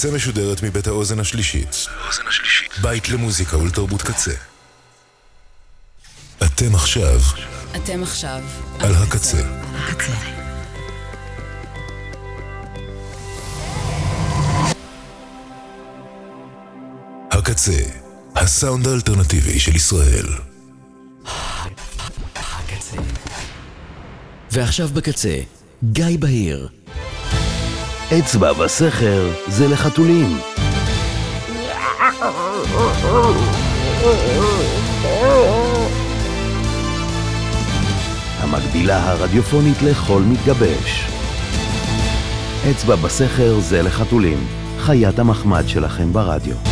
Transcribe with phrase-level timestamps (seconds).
[0.00, 1.86] הקצה משודרת מבית האוזן השלישית.
[2.82, 4.32] בית למוזיקה ולתרבות קצה.
[6.42, 7.20] אתם עכשיו
[7.76, 8.42] אתם עכשיו
[8.78, 9.42] על הקצה.
[9.74, 10.12] הקצה.
[17.30, 17.82] הקצה,
[18.36, 20.26] הסאונד האלטרנטיבי של ישראל.
[22.34, 22.96] הקצה.
[24.50, 25.40] ועכשיו בקצה,
[25.92, 26.79] גיא בהיר.
[28.18, 30.38] אצבע בסכר זה לחתולים.
[38.38, 41.06] המקבילה הרדיופונית לחול מתגבש.
[42.70, 44.46] אצבע בסכר זה לחתולים,
[44.78, 46.69] חיית המחמד שלכם ברדיו.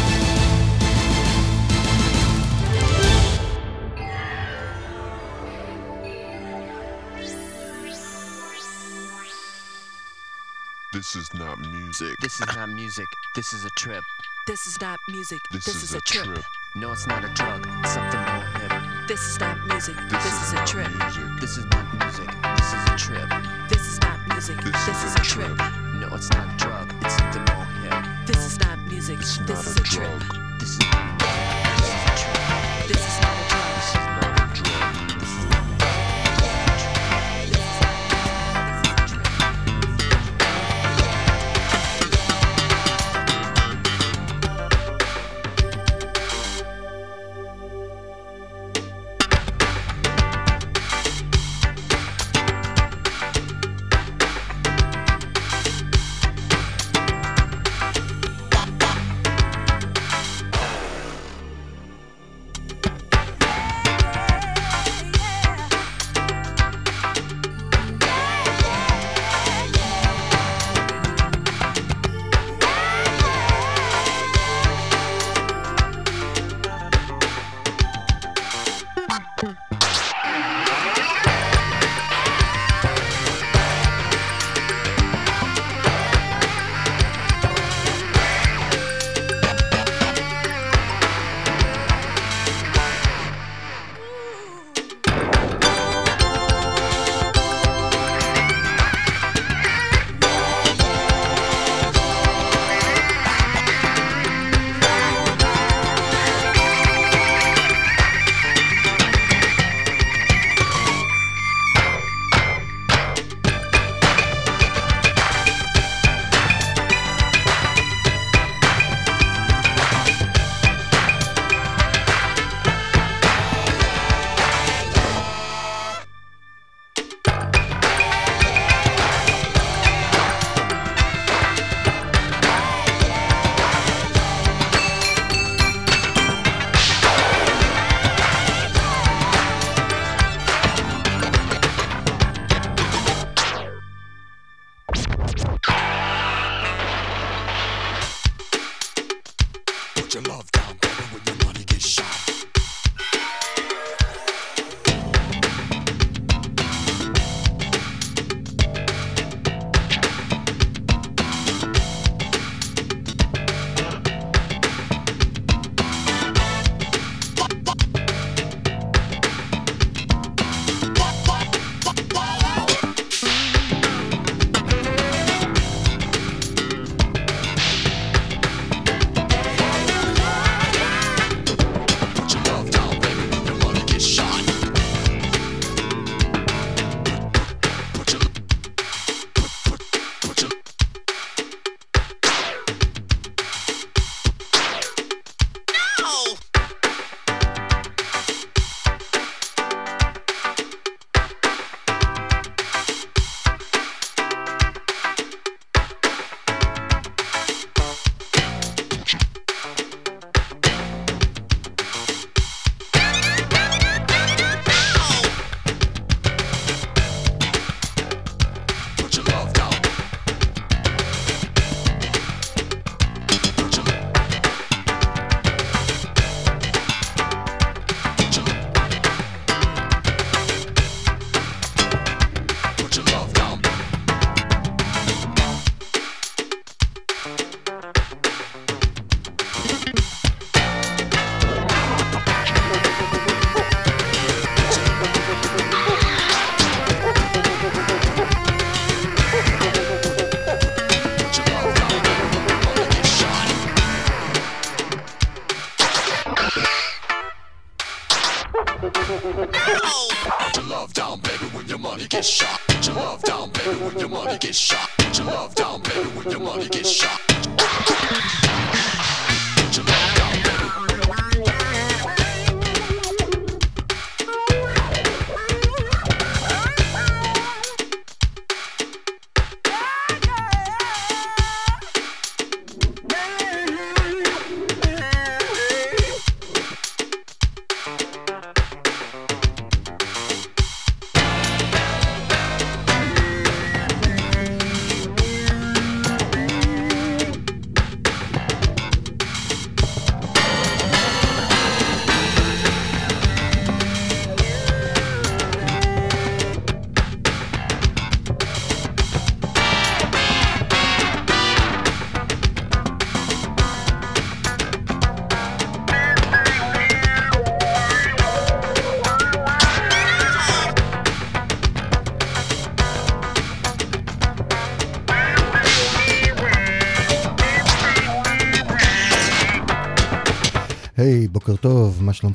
[10.98, 12.16] This is not music.
[12.19, 13.06] This is not music.
[13.37, 14.02] This is a trip.
[14.48, 15.39] This is not music.
[15.52, 16.42] This, This, is, a trip.
[16.75, 17.69] No, it's not a drug.
[17.84, 18.73] It's something more hip.
[19.06, 19.95] This is not music.
[20.11, 20.91] This, is, a trip.
[20.91, 21.23] music.
[21.41, 22.28] This is not music.
[22.56, 23.28] This is a trip.
[23.69, 24.56] This is not music.
[24.56, 25.56] This This, is is, a a trip.
[26.00, 26.92] No, it's not a drug.
[27.03, 28.27] It's something more hip.
[28.27, 29.20] This is not music.
[29.20, 30.23] It's this not is a a trip.
[30.58, 31.78] This is not music.
[31.78, 32.89] This is a trip.
[32.89, 33.48] This is not a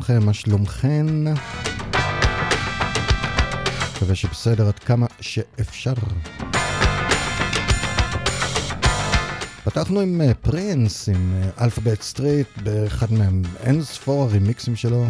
[0.04, 0.26] שלומכם?
[0.26, 1.06] מה שלומכן?
[3.96, 5.94] מקווה שבסדר עד כמה שאפשר.
[9.64, 15.06] פתחנו עם אה, פרינס, עם Alphabet Street, באחד מהם אין ספור הרימיקסים שלו.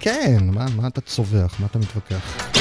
[0.00, 1.60] כן, מה, מה אתה צווח?
[1.60, 2.52] מה אתה מתווכח?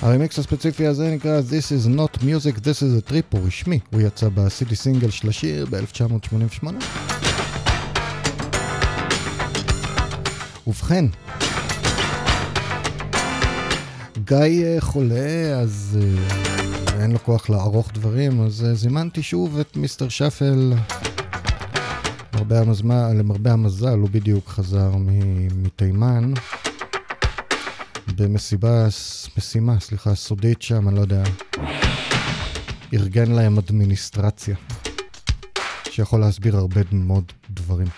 [0.00, 4.00] הרימיקס הספציפי הזה נקרא This is not music, this is a trip, הוא רשמי, הוא
[4.00, 7.11] יצא ב CD single של השיר ב-1988.
[10.66, 11.04] ובכן,
[14.24, 19.76] גיא אה, חולה, אז אה, אין לו כוח לערוך דברים, אז אה, זימנתי שוב את
[19.76, 20.72] מיסטר שפל.
[22.34, 24.90] למרבה המזל, למרבה המזל, הוא בדיוק חזר
[25.54, 26.32] מתימן.
[28.16, 28.86] במסיבה,
[29.38, 31.22] משימה, סליחה, סודית שם, אני לא יודע.
[32.94, 34.56] ארגן להם אדמיניסטרציה,
[35.90, 37.88] שיכול להסביר הרבה מאוד דברים.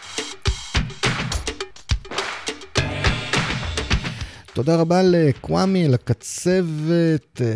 [4.54, 7.46] תודה רבה לקוואמי, לקצבת, אה,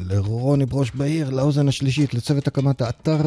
[0.00, 3.20] לרוני ברוש בעיר, לאוזן השלישית, לצוות הקמת האתר.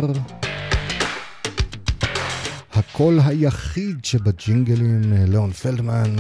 [2.74, 6.16] הקול היחיד שבג'ינגלים, אה, ליאון פלדמן.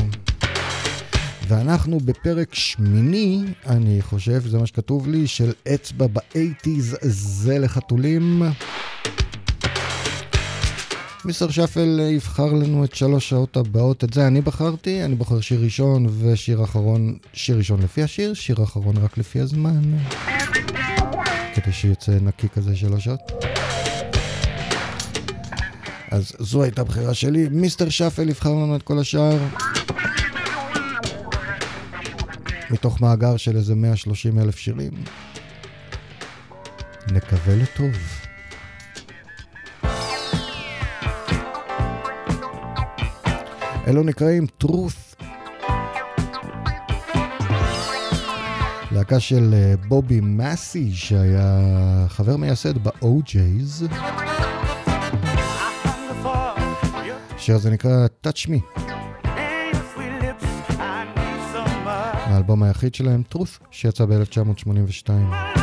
[1.48, 8.42] ואנחנו בפרק שמיני, אני חושב, זה מה שכתוב לי, של אצבע באייטיז זה לחתולים.
[11.26, 15.64] מיסטר שפל יבחר לנו את שלוש שעות הבאות, את זה אני בחרתי, אני בוחר שיר
[15.64, 19.98] ראשון ושיר אחרון, שיר ראשון לפי השיר, שיר אחרון רק לפי הזמן.
[21.56, 23.32] כדי שיצא נקי כזה שלוש שעות.
[26.12, 29.38] אז זו הייתה בחירה שלי, מיסטר שפל יבחר לנו את כל השאר.
[32.72, 34.92] מתוך מאגר של איזה 130 אלף שירים.
[37.12, 38.21] נקווה לטוב.
[43.92, 45.24] אלו נקראים truth.
[48.92, 51.60] להקה של אה, בובי מסי, שהיה
[52.08, 53.94] חבר מייסד ב-OJ's.
[57.36, 58.82] השיר הזה נקרא Touch Me.
[62.26, 65.61] האלבום היחיד שלהם, truth, שיצא ב-1982.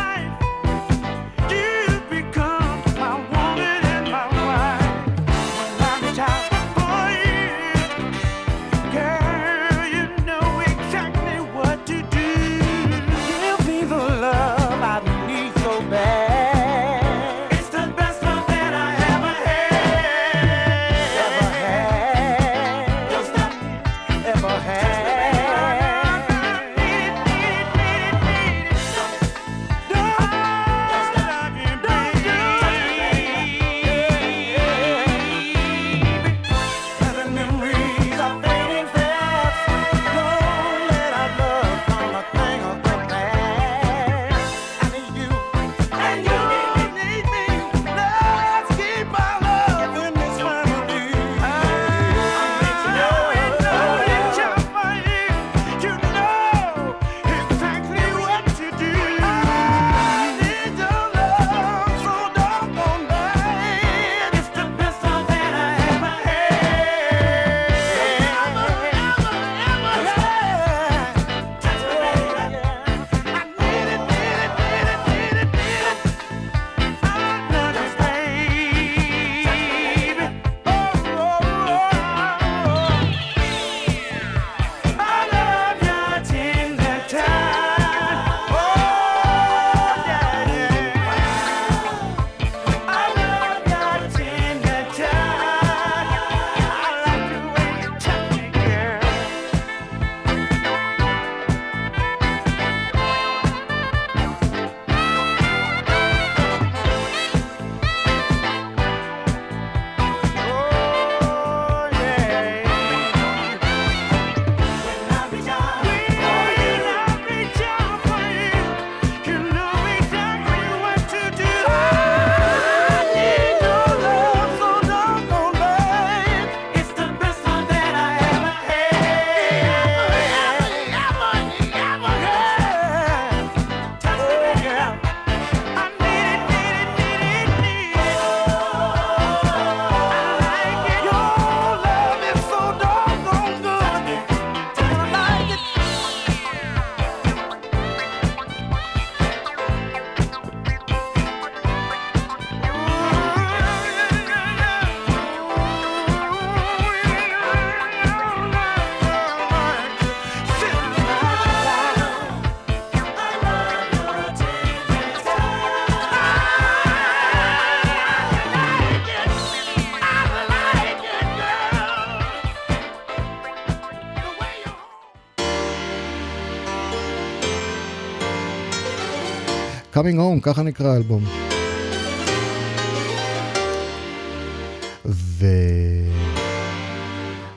[179.99, 181.25] Coming Home, ככה נקרא האלבום.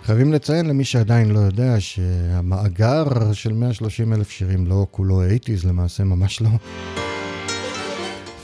[0.04, 6.04] וחייבים לציין למי שעדיין לא יודע שהמאגר של 130 אלף שירים לא כולו 80's למעשה,
[6.04, 6.50] ממש לא.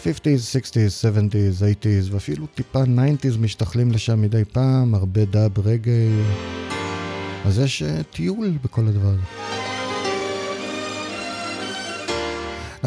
[0.04, 6.22] 50's, 60's, 70's, 80's ואפילו טיפה 90's משתחלים לשם מדי פעם, הרבה דאב רגעי.
[7.46, 9.47] אז יש uh, טיול בכל הדבר הזה.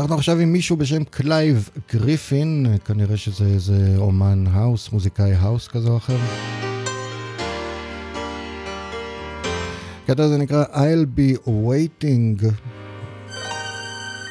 [0.01, 5.89] אנחנו עכשיו עם מישהו בשם קלייב גריפין, כנראה שזה איזה אומן האוס, מוזיקאי האוס כזה
[5.89, 6.17] או אחר.
[10.05, 12.47] הקטע הזה נקרא I'll be waiting,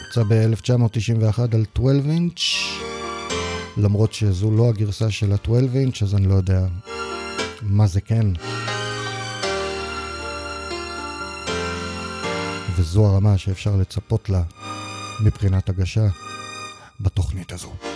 [0.09, 2.39] יצא ב-1991 על 12 אינץ',
[3.77, 6.65] למרות שזו לא הגרסה של ה-12 אינץ', אז אני לא יודע
[7.61, 8.27] מה זה כן.
[12.75, 14.41] וזו הרמה שאפשר לצפות לה
[15.23, 16.07] מבחינת הגשה
[16.99, 17.88] בתוכנית הזו.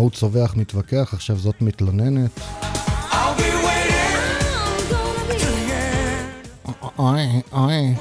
[0.00, 2.40] ההוא צווח מתווכח, עכשיו זאת מתלוננת.
[6.98, 7.94] אוי, אוי.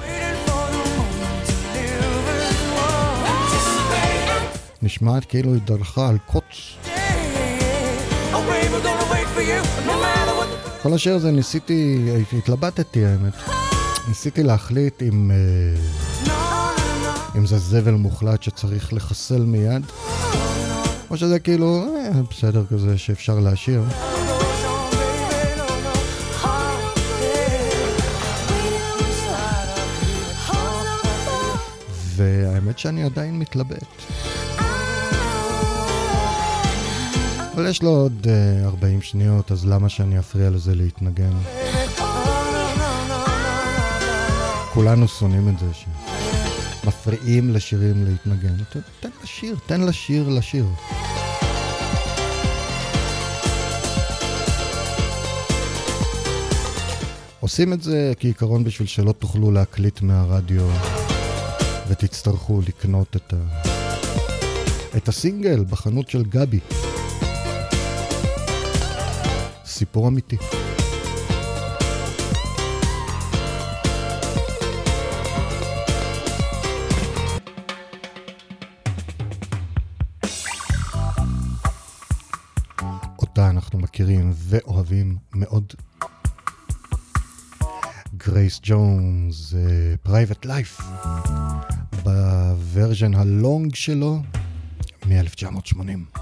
[4.82, 6.44] נשמעת כאילו היא דרכה על קוץ.
[10.82, 13.34] כל השיר הזה ניסיתי, התלבטתי האמת.
[14.08, 16.36] ניסיתי להחליט אם, אה,
[17.38, 19.86] אם זה זבל מוחלט שצריך לחסל מיד,
[21.10, 23.84] או שזה כאילו אה, בסדר כזה שאפשר להשאיר.
[32.16, 33.86] והאמת שאני עדיין מתלבט.
[37.60, 38.28] אבל יש לו עוד
[38.64, 41.32] uh, 40 שניות, אז למה שאני אפריע לזה להתנגן?
[44.74, 45.66] כולנו שונאים את זה,
[46.92, 48.56] שמפריעים לשירים להתנגן.
[49.00, 50.66] תן לשיר, תן לשיר לשיר.
[57.40, 60.70] עושים את זה כעיקרון בשביל שלא תוכלו להקליט מהרדיו
[61.88, 63.62] ותצטרכו לקנות את, ה...
[64.98, 66.60] את הסינגל בחנות של גבי.
[69.66, 70.38] סיפור אמיתי.
[84.00, 85.74] מכירים ואוהבים מאוד.
[88.18, 89.54] גרייס ג'ונס,
[90.04, 90.82] Private Life,
[92.04, 94.22] ב version ה long שלו
[95.06, 96.20] מ-1980.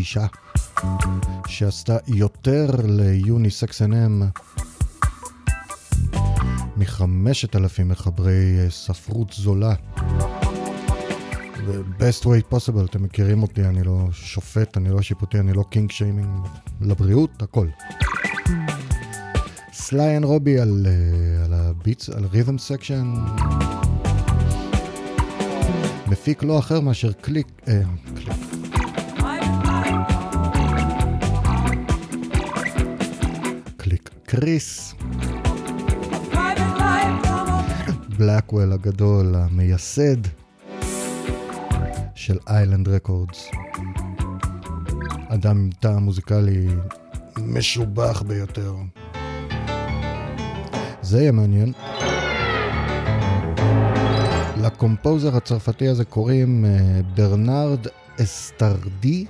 [0.00, 0.26] האישה
[1.46, 4.22] שעשתה יותר ליוניסקס אנם
[6.76, 9.74] מחמשת אלפים מחברי אה, ספרות זולה.
[11.98, 15.90] best way possible, אתם מכירים אותי, אני לא שופט, אני לא שיפוטי, אני לא קינג
[15.90, 16.46] שיימינג,
[16.80, 17.66] לבריאות, הכל.
[19.72, 23.14] סליי אנד רובי על, אה, הביטס, על רית'ם סקשן.
[26.06, 27.80] מפיק לא אחר מאשר קליק, אה,
[34.40, 34.94] קריס.
[38.18, 40.16] בלקוול הגדול, המייסד
[42.14, 43.50] של איילנד רקורדס.
[45.28, 46.66] אדם עם טעם מוזיקלי
[47.38, 48.74] משובח ביותר.
[51.02, 51.72] זה יהיה מעניין.
[54.62, 57.86] לקומפוזר הצרפתי הזה קוראים אה, ברנרד
[58.22, 59.26] אסטרדי.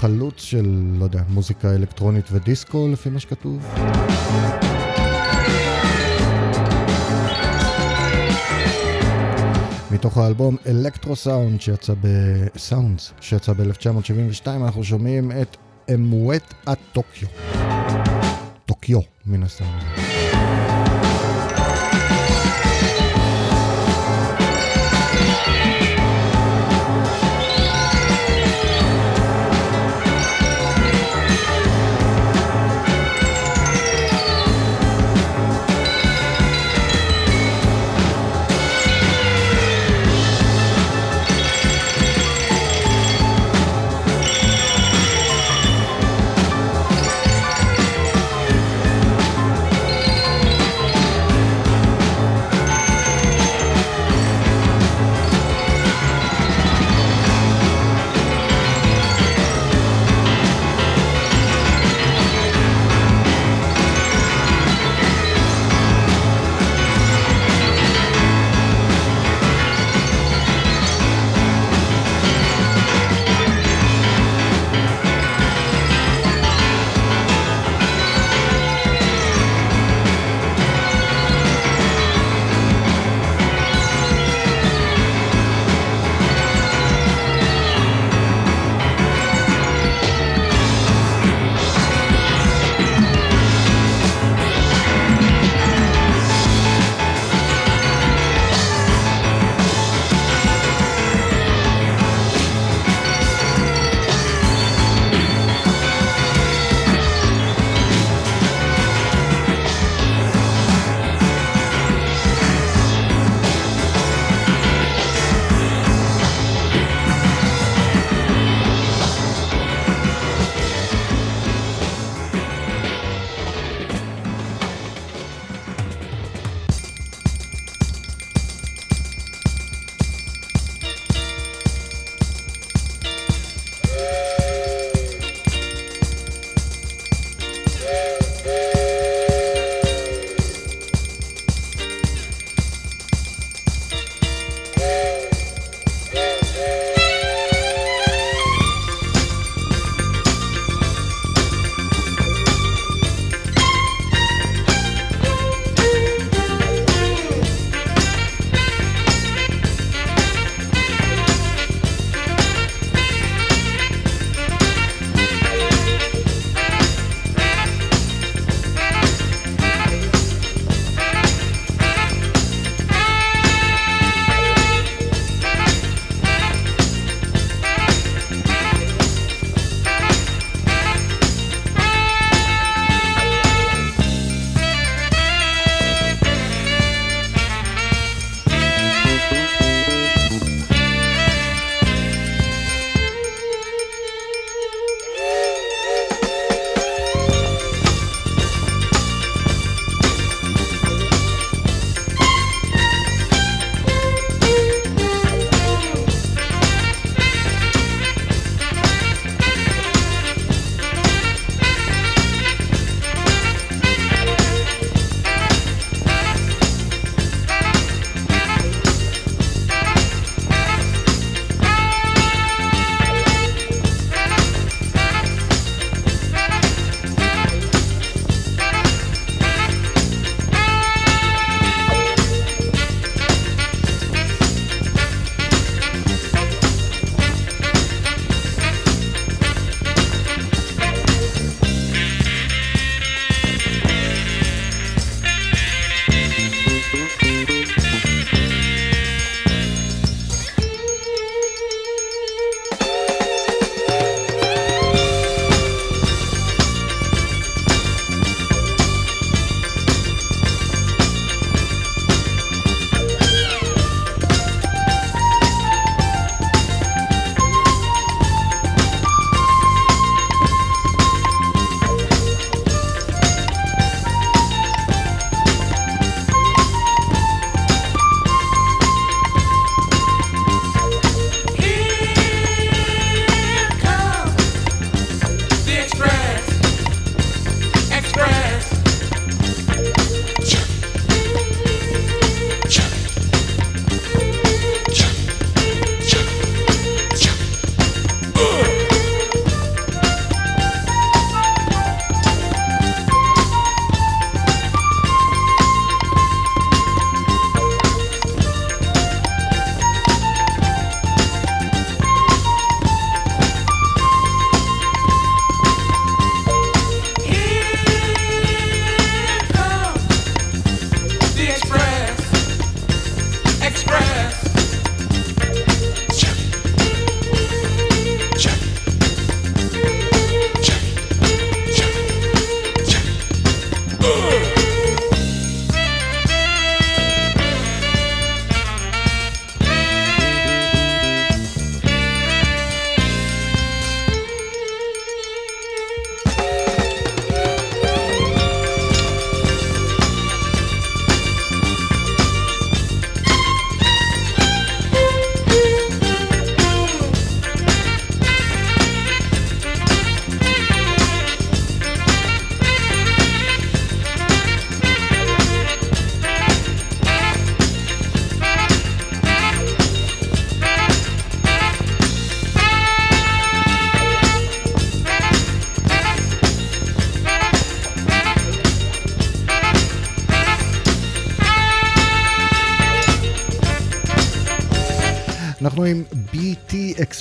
[0.00, 3.74] חלוץ של, לא יודע, מוזיקה אלקטרונית ודיסקו לפי מה שכתוב.
[9.90, 12.06] מתוך האלבום אלקטרו סאונד שיצא ב...
[12.58, 15.56] סאונדס שיצא ב-1972 אנחנו שומעים את
[15.94, 17.28] אמואט הטוקיו.
[18.66, 20.07] טוקיו מן הסתם.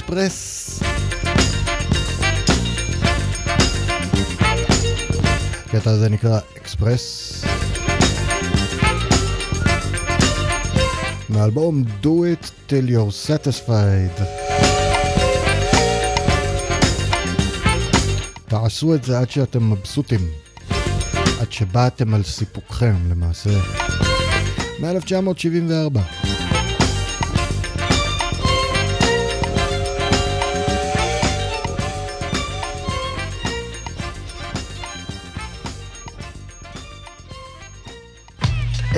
[0.08, 0.80] אקספרס.
[5.66, 7.44] הקטע הזה נקרא אקספרס.
[11.30, 14.24] מהאלבום Do It Till You're Satisfied.
[18.48, 20.22] תעשו את זה עד שאתם מבסוטים.
[21.42, 23.50] עד שבאתם על סיפוקכם למעשה.
[24.80, 26.37] מ-1974.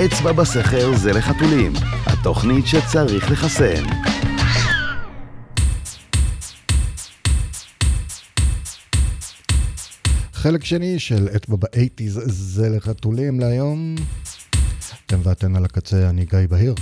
[0.05, 1.73] אצבע בסכר זה לחתולים,
[2.05, 3.83] התוכנית שצריך לחסן.
[10.33, 13.95] חלק שני של אצבע באייטיז זה לחתולים להיום.
[15.05, 16.75] אתם ואתן על הקצה, אני גיא בהיר.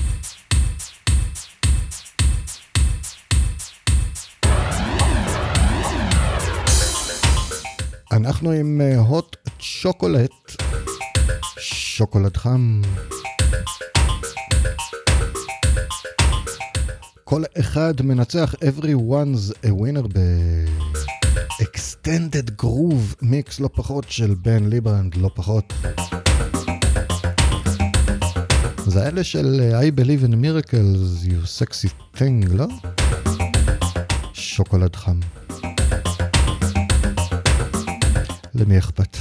[8.12, 10.28] אנחנו עם הוט שוקולד,
[11.98, 12.82] שוקולד חם.
[17.24, 21.42] כל אחד מנצח everyone's a winner ב-extended
[22.62, 25.74] groove מיקס לא פחות של בן ליברנד, לא פחות.
[28.88, 32.68] זה אלה של I believe in miracles, you sexy thing, לא?
[34.34, 35.20] שוקולד חם.
[38.56, 39.18] למי אכפת?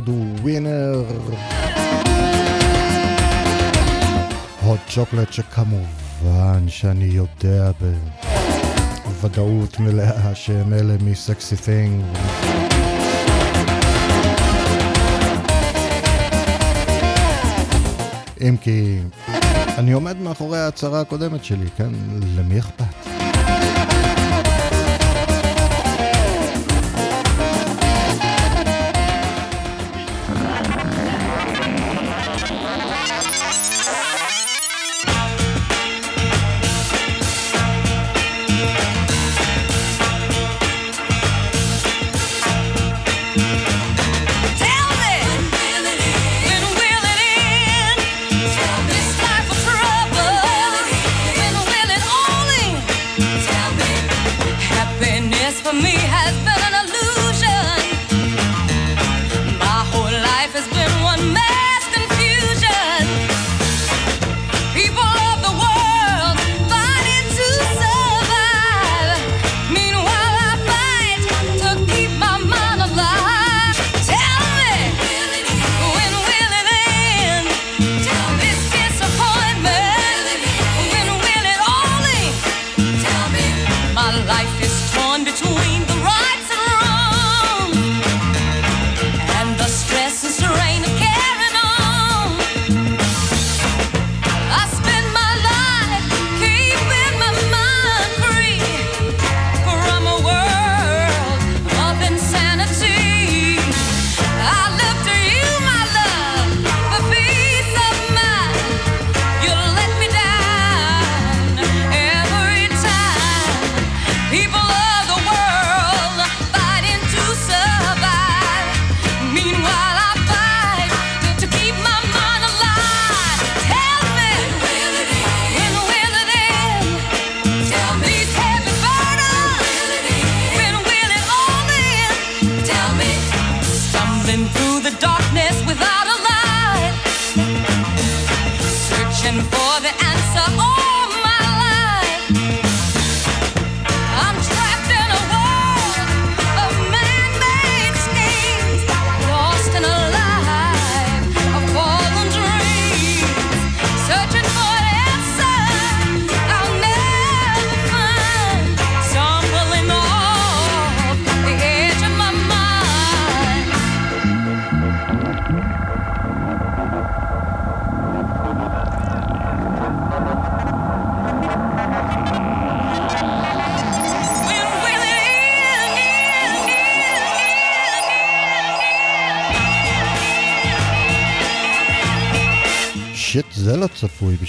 [0.00, 1.04] אחד הוא ווינר.
[4.62, 7.70] הוד צ'וקלט שכמובן שאני יודע
[9.04, 12.04] בוודאות מלאה שהם אלה מסקסי תינג.
[18.40, 18.98] אם כי
[19.78, 21.90] אני עומד מאחורי ההצהרה הקודמת שלי, כן?
[22.36, 22.79] למי אכפת?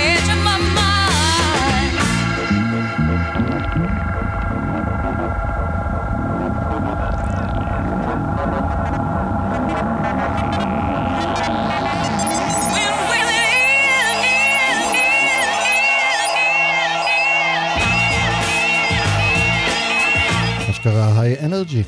[20.70, 21.84] are going in in high energy.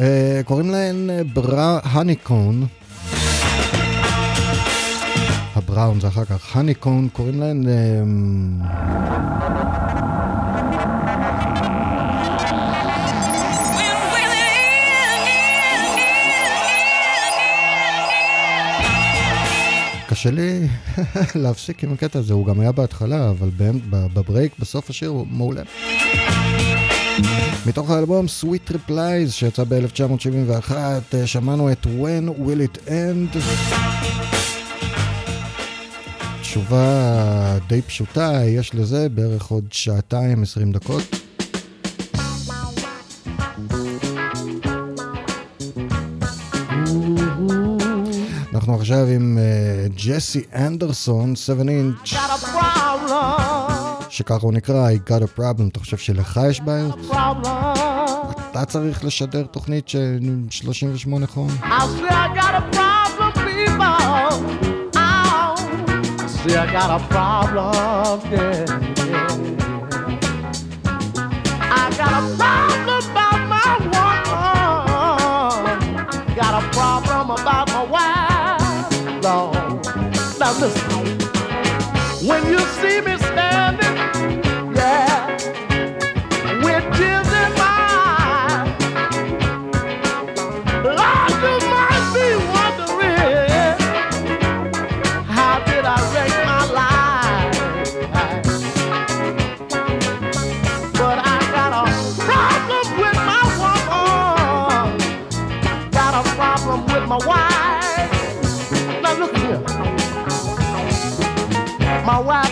[0.00, 2.66] Eh corin la en eh, bra הניקון.
[5.56, 7.68] הבראון זה אחר כך, הניקון, קוראים להן...
[7.68, 8.02] אה,
[20.08, 20.68] קשה לי
[21.42, 23.50] להפסיק עם הקטע הזה, הוא גם היה בהתחלה, אבל
[23.90, 25.62] בברייק בסוף השיר הוא מעולה.
[27.70, 30.72] מתוך האלבום Sweet Replies שיצא ב-1971,
[31.14, 33.38] אה, שמענו את When Will It End.
[36.40, 41.02] תשובה די פשוטה, יש לזה בערך עוד שעתיים, 20 דקות.
[48.54, 49.38] אנחנו עכשיו עם
[49.96, 52.14] ג'סי אנדרסון, 7 אינץ'.
[54.10, 56.86] שככה הוא נקרא, I got a problem, אתה חושב שלך יש בעיה?
[58.50, 60.18] אתה צריך לשדר תוכנית של
[60.50, 61.48] 38 חום?
[61.62, 62.10] I.
[66.52, 68.89] I got a problem, yeah.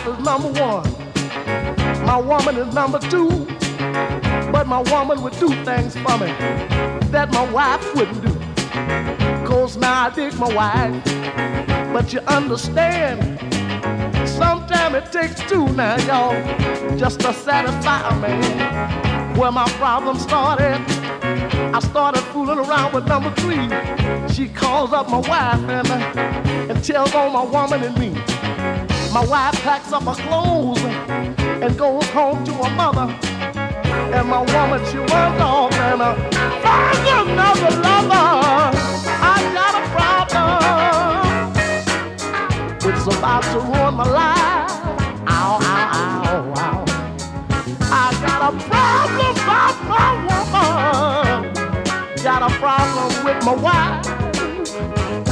[0.09, 0.85] Is number one.
[2.05, 3.47] My woman is number two.
[4.51, 6.33] But my woman would do things for me
[7.13, 8.35] that my wife wouldn't do.
[9.47, 11.05] Cause now I dig my wife.
[11.93, 13.39] But you understand,
[14.29, 19.37] sometimes it takes two now, y'all, just to satisfy a man.
[19.37, 20.81] Where my problem started,
[21.75, 23.69] I started fooling around with number three.
[24.35, 28.38] She calls up my wife and, uh, and tells on my woman and me.
[29.19, 33.13] My wife packs up her clothes and goes home to her mother.
[34.15, 36.15] And my woman, she runs off and uh,
[36.63, 38.79] finds another lover.
[39.21, 40.55] I got a problem.
[42.95, 44.71] It's about to ruin my life.
[45.27, 46.85] Ow, ow, ow, ow.
[47.91, 51.51] I got a problem about my woman.
[52.23, 54.07] Got a problem with my wife.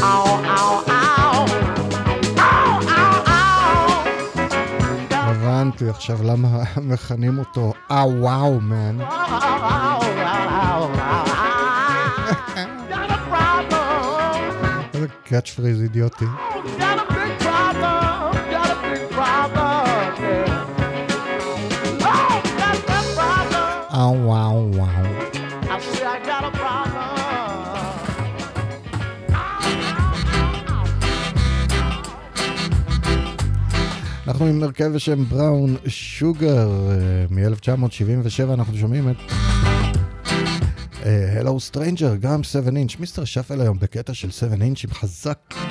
[0.02, 0.95] Ow, ow, ow.
[5.76, 6.48] הבנתי עכשיו למה
[6.92, 8.98] מכנים אותו אה וואו מן.
[14.94, 16.24] איזה קאץ' פריז אידיוטי.
[16.78, 17.46] Got a big
[34.36, 36.70] אנחנו עם הרכב בשם בראון שוגר
[37.30, 39.16] מ-1977, אנחנו שומעים את
[41.38, 43.24] Hello Stranger, גם 7 אינץ', Mr.
[43.24, 45.65] Shuffle היום בקטע של 7 אינץ' חזק.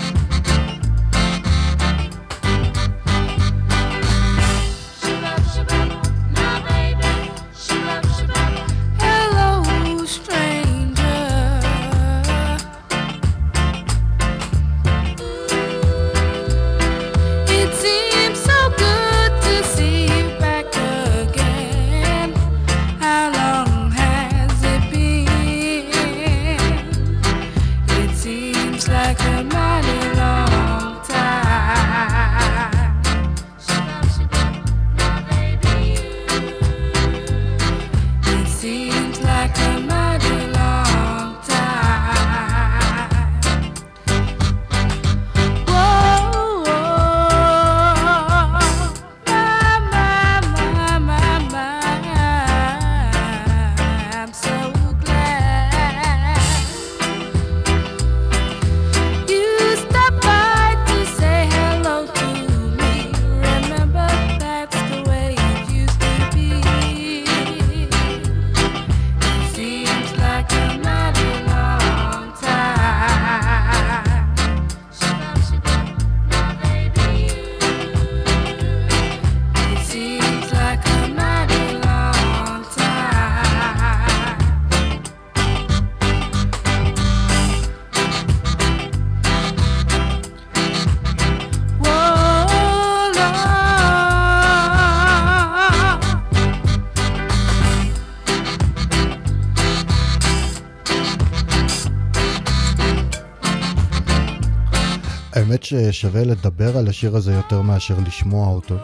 [105.66, 108.76] ששווה לדבר על השיר הזה יותר מאשר לשמוע אותו.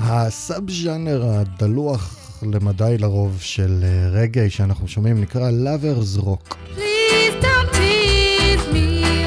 [0.00, 6.54] הסאב ז'אנר הדלוח למדי לרוב של אה, רגעי שאנחנו שומעים נקרא Lovers Rock.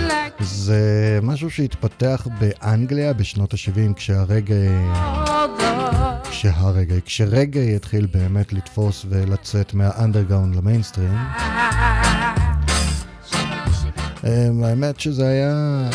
[0.09, 4.67] like זה משהו שהתפתח באנגליה בשנות ה-70 כשהרגעי...
[5.59, 11.17] the כשהרגעי, כשרגעי התחיל באמת לתפוס ולצאת מהאנדרגאונד למיינסטרים.
[14.26, 15.89] האמת שזה היה...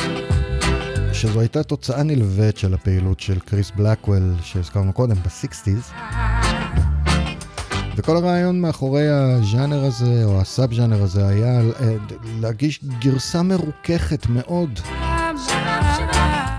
[1.12, 5.92] שזו הייתה תוצאה נלווית של הפעילות של קריס בלקוול שהזכרנו קודם, ב-60's.
[7.96, 11.94] וכל הרעיון מאחורי הז'אנר הזה, או ה sub ז'אנר הזה, היה אה,
[12.40, 14.80] להגיש גרסה מרוככת מאוד.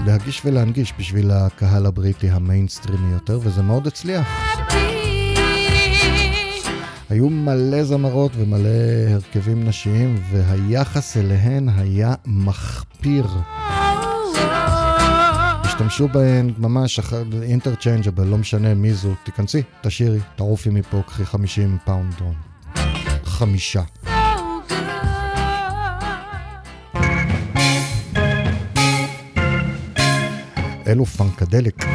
[0.05, 4.28] להגיש ולהנגיש בשביל הקהל הבריטי המיינסטרימי יותר, וזה מאוד הצליח.
[7.12, 8.70] היו מלא זמרות ומלא
[9.09, 13.28] הרכבים נשיים, והיחס אליהן היה מחפיר.
[15.64, 16.99] השתמשו בהן ממש
[17.41, 22.32] interchangeable, לא משנה מי זו, תיכנסי, תשירי, תעופי מפה, קחי 50 פאונד או
[23.24, 23.84] חמישה.
[30.88, 31.86] אלו פאנקדליק.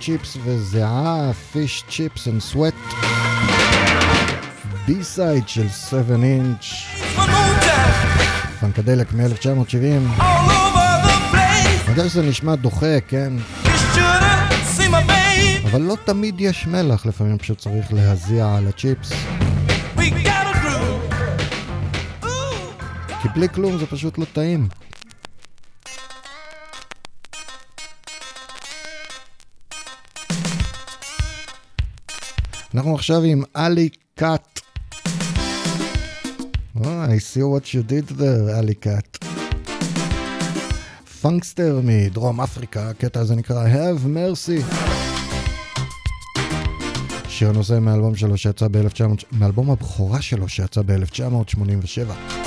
[0.00, 2.74] צ'יפס וזיעה, Fish, Chips and Sweat.
[4.86, 6.64] B-side של 7 אינץ'.
[8.60, 10.22] פאנקדליק מ-1970.
[10.22, 13.32] אני יודע שזה נשמע דוחה, כן?
[15.64, 19.12] אבל לא תמיד יש מלח, לפעמים פשוט צריך להזיע על הצ'יפס.
[23.22, 24.68] כי בלי כלום זה פשוט לא טעים.
[32.78, 34.60] אנחנו עכשיו עם אלי קאט.
[36.76, 39.24] Oh, I see what you did there, אלי קאט.
[41.20, 44.74] פונקסטר מדרום אפריקה, הקטע הזה נקרא Have Mercy.
[47.28, 52.37] שיר נושא מאלבום שלו שיצא ב-1900, מאלבום הבכורה שלו שיצא ב-1987.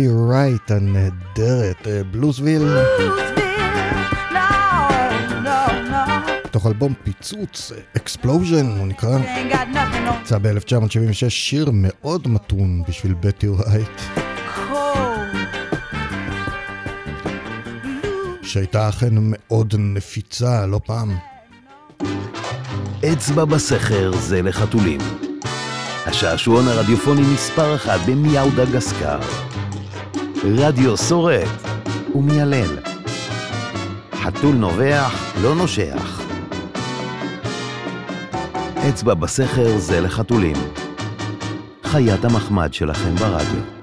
[0.00, 2.62] בטי רייט הנהדרת, אה, Bluesville.
[6.50, 9.18] מתוך אלבום פיצוץ, Explosion הוא נקרא.
[10.22, 14.00] יצא ב-1976 שיר מאוד מתון בשביל בטי רייט.
[18.42, 21.16] שהייתה אכן מאוד נפיצה, לא פעם.
[23.12, 25.00] אצבע בסכר זה לחתולים.
[26.06, 29.49] השעשועון הרדיופוני מספר אחת במיהו דגסקר.
[30.44, 31.48] רדיו שורט
[32.14, 32.78] ומיילל.
[34.14, 36.22] חתול נובח, לא נושח.
[38.88, 40.56] אצבע בסכר זה לחתולים.
[41.84, 43.79] חיית המחמד שלכם ברדיו.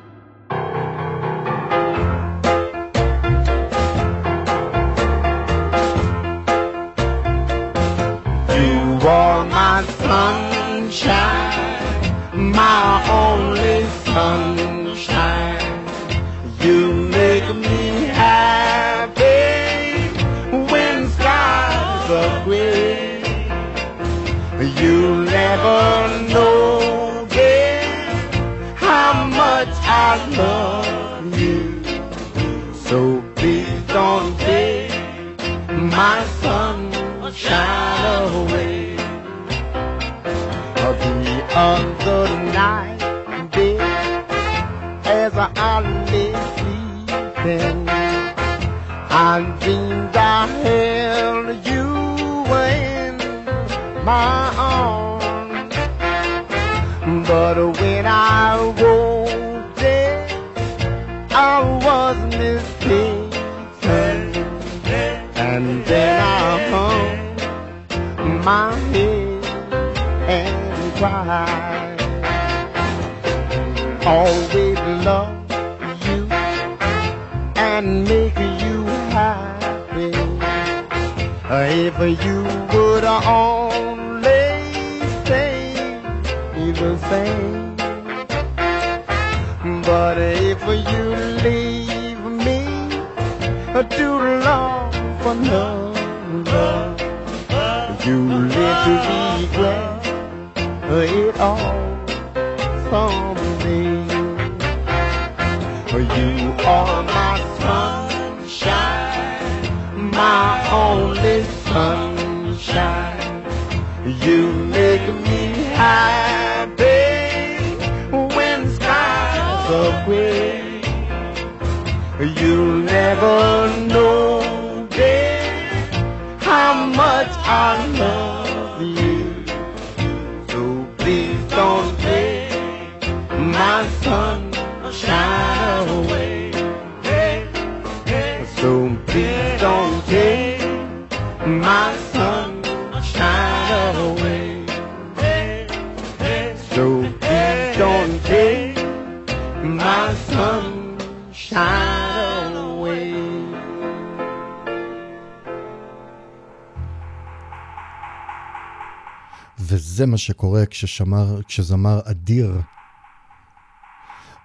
[159.98, 162.62] וזה מה שקורה כששמר, כשזמר אדיר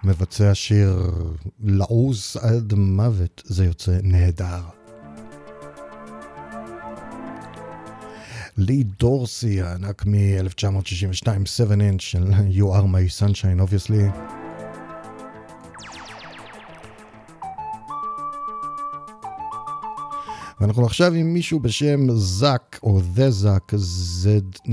[0.03, 1.11] מבצע שיר
[1.63, 4.61] לעוז עד מוות, זה יוצא נהדר.
[8.57, 14.42] לי דורסי, הענק מ-1962, 7 inch של You are my sunshine, obviously.
[20.63, 24.67] ואנחנו עכשיו עם מישהו בשם זאק, או The זאק, Z.A.C.K.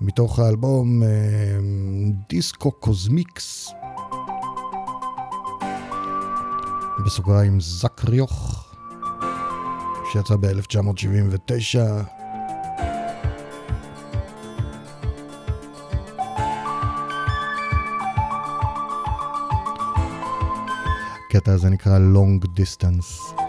[0.00, 1.08] מתוך האלבום אה,
[2.28, 3.70] דיסקו קוזמיקס,
[7.06, 8.64] בסוגריים זקריוך,
[10.12, 12.23] שיצא ב-1979.
[21.36, 23.43] הקטע הזה נקרא Long Distance.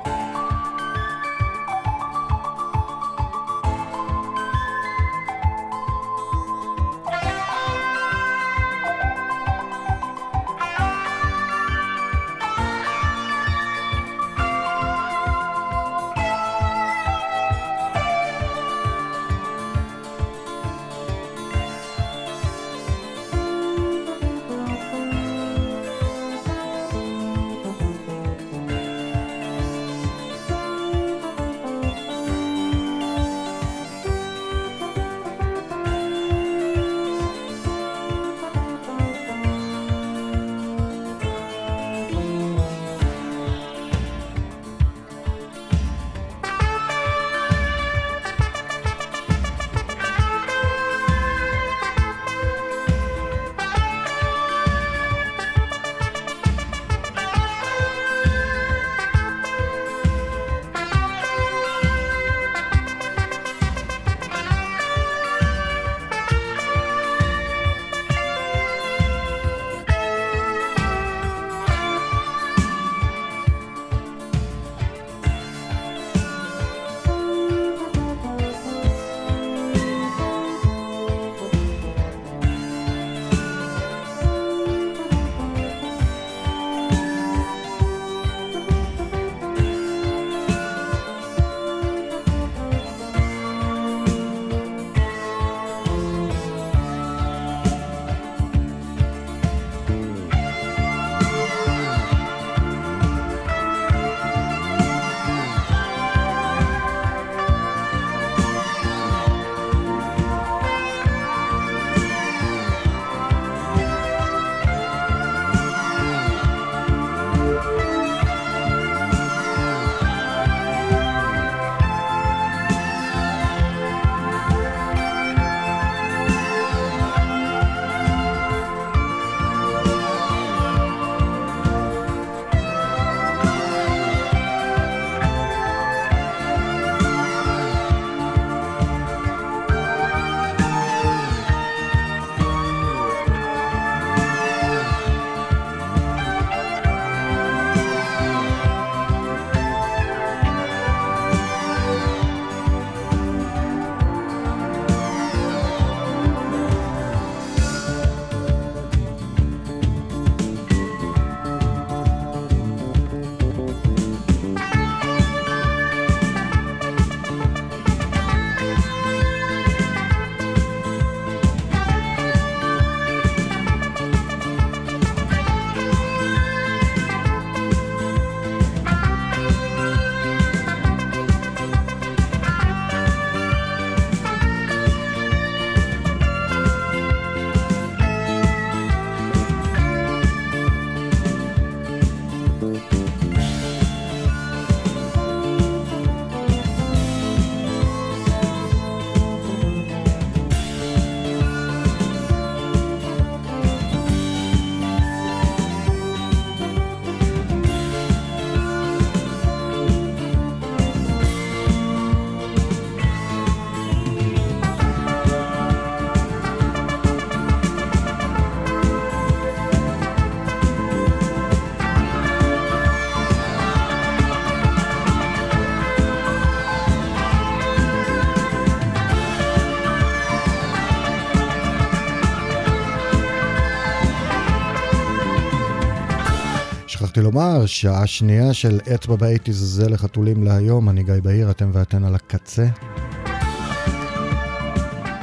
[237.68, 242.66] שעה שנייה של אצבע באייטיז זה לחתולים להיום, אני גיא בהיר, אתם ואתן על הקצה.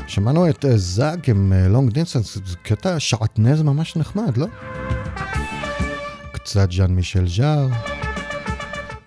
[0.07, 4.47] שמענו את אה, זאג עם אה, Long Distance, זה קטע שעטנז ממש נחמד, לא?
[6.33, 7.69] קצת ז'אן מישל ז'אר,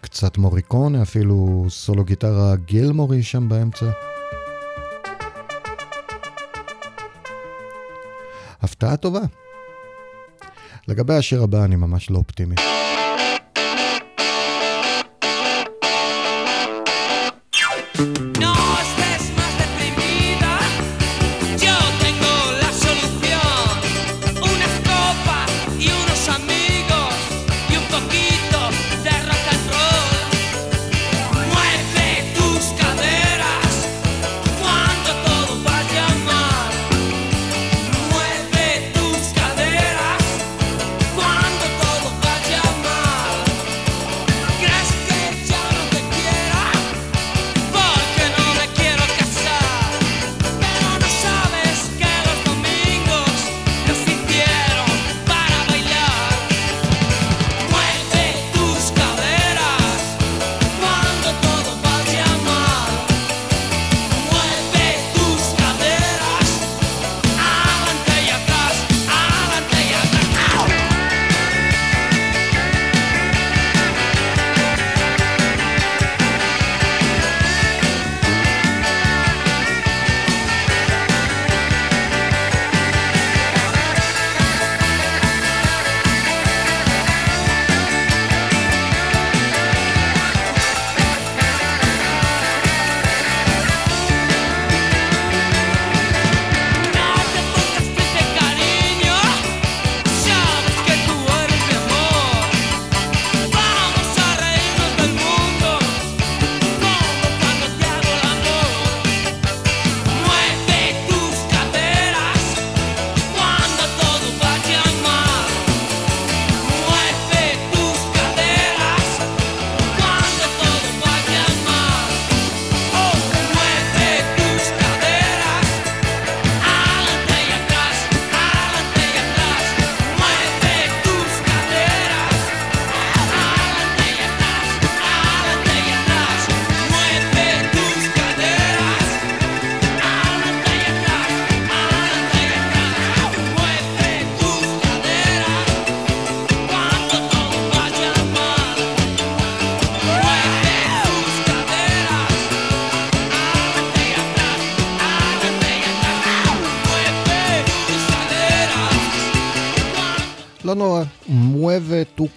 [0.01, 3.85] קצת מוריקונה, אפילו סולו גיטרה גילמורי שם באמצע.
[8.61, 9.21] הפתעה טובה.
[10.87, 12.55] לגבי השיר הבא אני ממש לא אופטימי.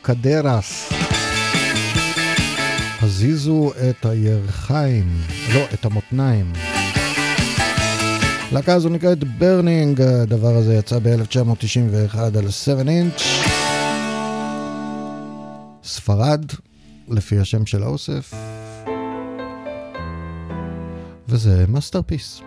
[0.09, 0.93] קדרס.
[3.03, 5.21] הזיזו את הירכיים,
[5.55, 6.53] לא, את המותניים.
[8.51, 13.23] הלהקה הזו נקראת ברנינג, הדבר הזה יצא ב-1991 על 7 אינץ'.
[15.85, 16.45] ספרד,
[17.09, 18.35] לפי השם של האוסף.
[21.29, 22.41] וזה masterpiece.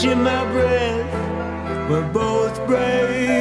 [0.00, 3.39] Catching my breath, we're both brave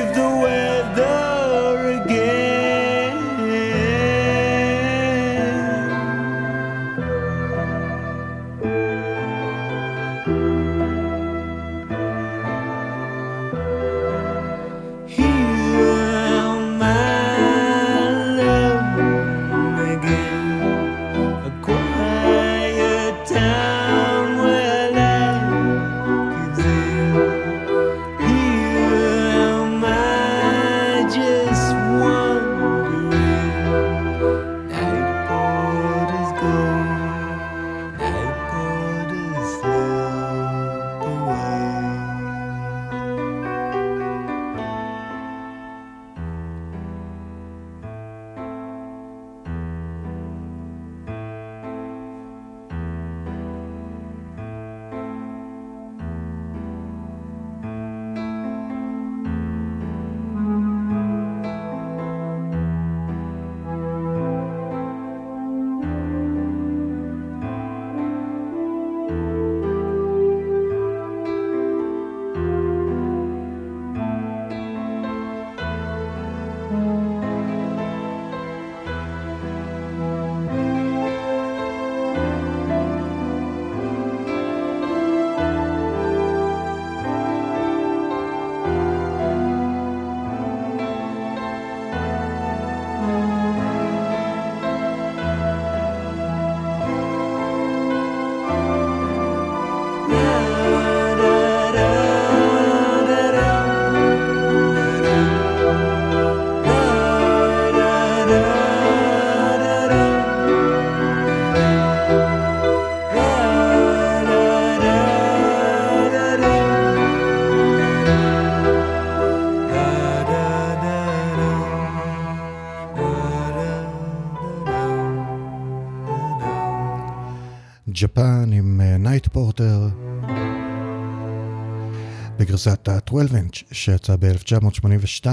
[133.09, 135.27] 12-inch שיצא ב-1982.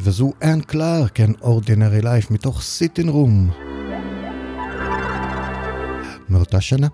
[0.00, 3.50] וזו אנד קלארק, An Ordinary Life, מתוך סיטין רום.
[6.28, 6.88] מאותה שנה.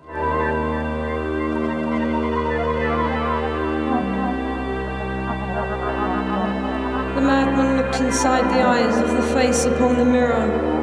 [7.95, 10.74] The inside the eyes of the face upon the mirror.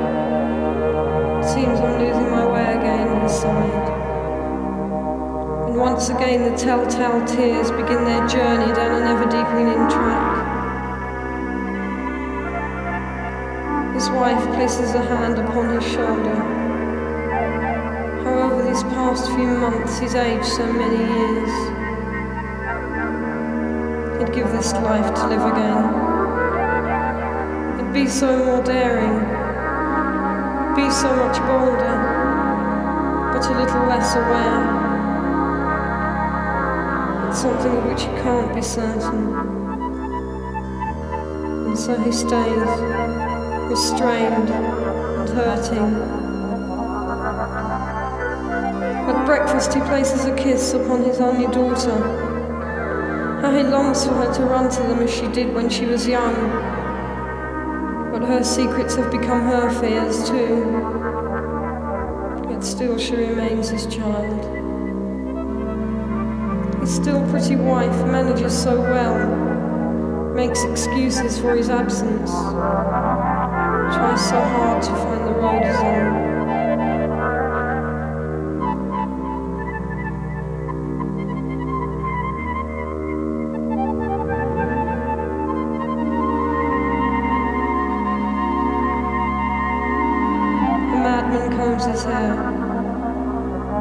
[6.38, 10.32] The telltale tears begin their journey down an ever deepening track.
[13.94, 16.34] His wife places a hand upon his shoulder.
[18.24, 21.52] However, these past few months he's aged so many years.
[24.18, 25.84] He'd give this life to live again.
[27.78, 29.18] He'd be so more daring,
[30.76, 31.96] be so much bolder,
[33.34, 34.71] but a little less aware.
[37.34, 39.34] Something of which he can't be certain.
[41.66, 42.80] And so he stays,
[43.68, 45.94] restrained and hurting.
[49.08, 51.98] At breakfast, he places a kiss upon his only daughter.
[53.40, 56.06] How he longs for her to run to them as she did when she was
[56.06, 56.34] young.
[58.12, 60.66] But her secrets have become her fears too.
[62.50, 64.51] Yet still she remains his child.
[67.02, 69.18] Still pretty wife manages so well,
[70.34, 75.62] makes excuses for his absence, tries so hard to find the road.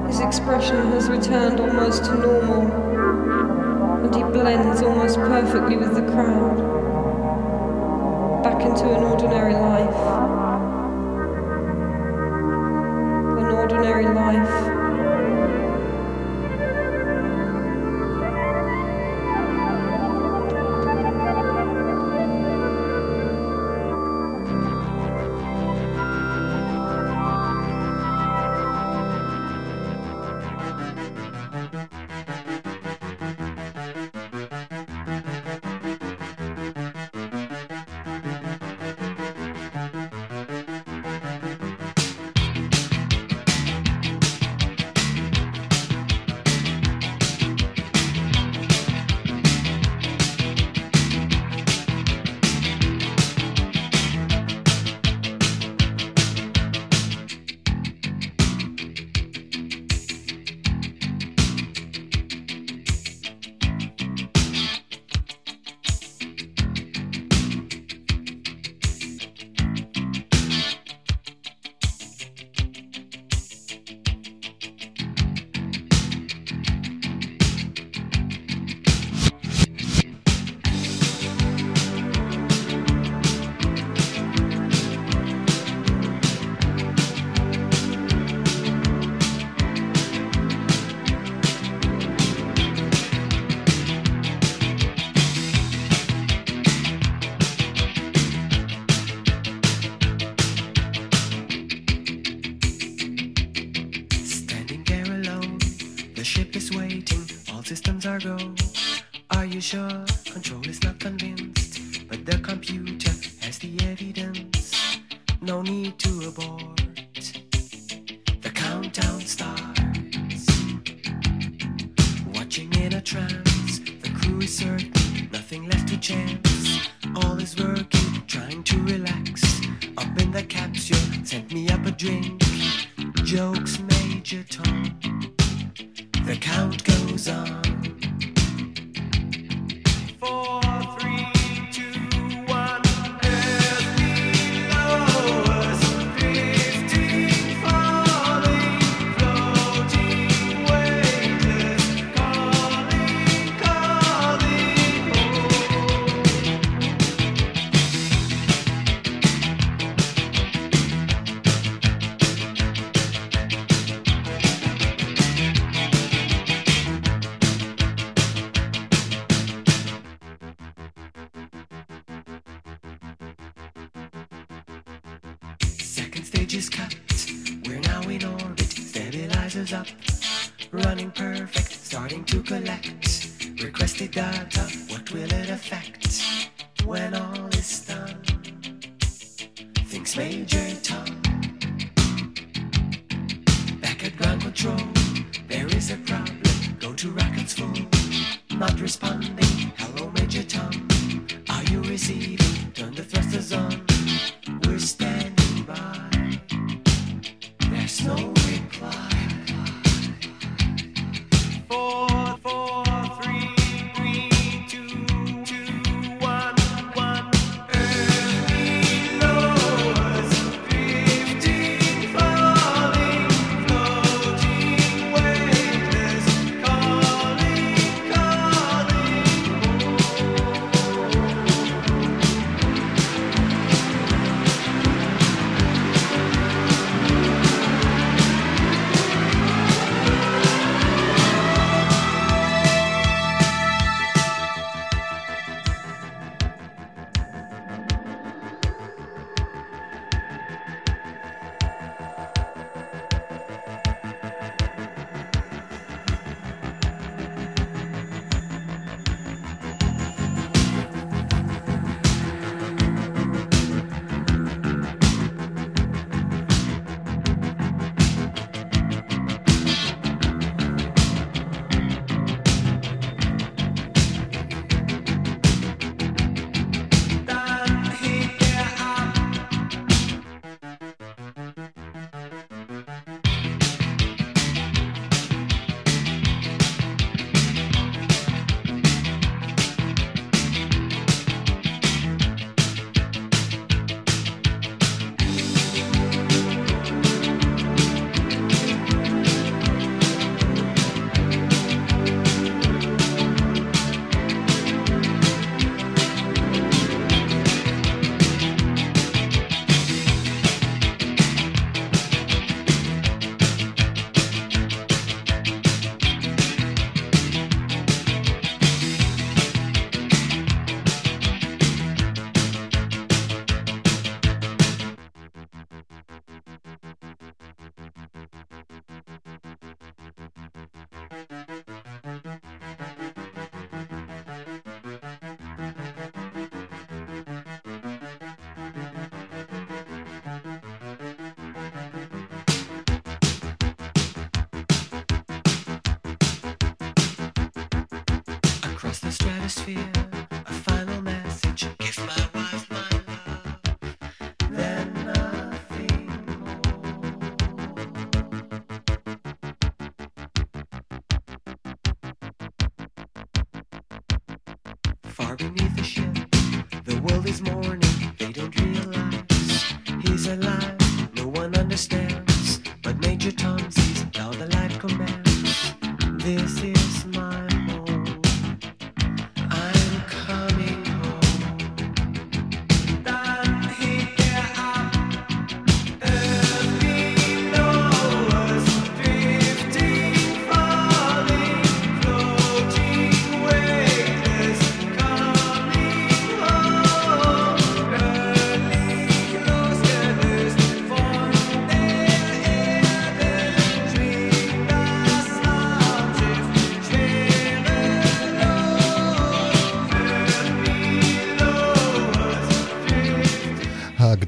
[0.08, 1.61] His expression has returned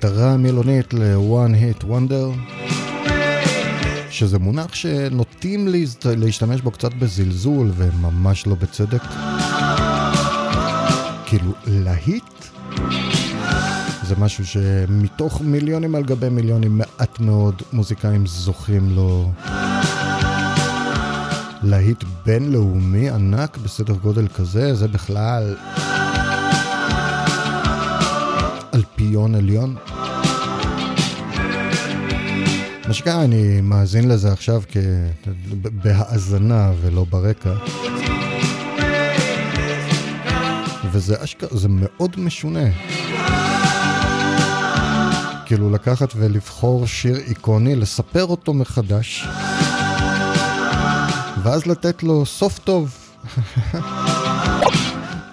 [0.04, 2.56] ההגדרה המילונית ל-one hit wonder,
[4.10, 5.68] שזה מונח שנוטים
[6.18, 9.02] להשתמש בו קצת בזלזול וממש לא בצדק.
[11.26, 12.46] כאילו, להיט
[14.04, 19.32] זה משהו שמתוך מיליונים על גבי מיליונים מעט מאוד מוזיקאים זוכים לו
[21.64, 25.56] להיט בינלאומי ענק בסדר גודל כזה, זה בכלל
[28.74, 29.93] אלפיון עליון.
[32.88, 34.78] מה שקרה, אני מאזין לזה עכשיו כ...
[35.84, 37.54] בהאזנה ולא ברקע.
[40.92, 42.70] וזה אשכרה, זה מאוד משונה.
[45.46, 49.28] כאילו לקחת ולבחור שיר איקוני, לספר אותו מחדש,
[51.44, 52.98] ואז לתת לו סוף טוב.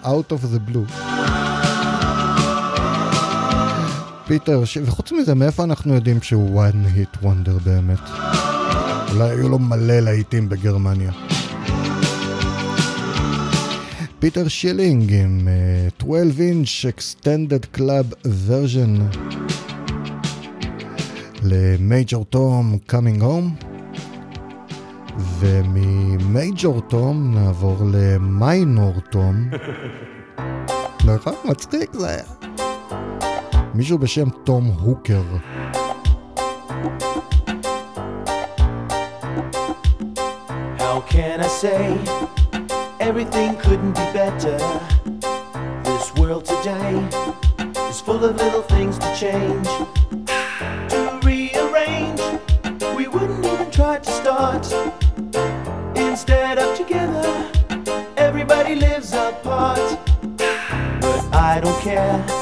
[0.04, 1.19] Out of the blue.
[4.30, 4.78] פיטר, ש...
[4.84, 7.98] וחוץ מזה, מאיפה אנחנו יודעים שהוא one hit wonder באמת?
[9.12, 11.12] אולי היו לו מלא להיטים בגרמניה.
[14.18, 15.48] פיטר שילינג עם
[15.98, 19.18] uh, 12 inch extended club version
[21.42, 23.64] ל Major Tom coming home
[25.38, 29.50] וממייג'ור תום נעבור למיינור תום
[31.14, 31.34] נכון?
[31.44, 32.39] מצחיק זה היה.
[33.73, 35.21] מישהו בשם תום הוקר.
[40.77, 41.83] How can I say
[42.99, 44.57] everything couldn't be better?
[45.83, 46.95] This world today
[47.89, 49.67] is full of little things to change,
[50.91, 52.21] to rearrange.
[52.97, 54.65] We wouldn't even try to start.
[55.95, 57.27] Instead of together,
[58.15, 59.85] everybody lives apart.
[61.01, 62.38] But I don't care.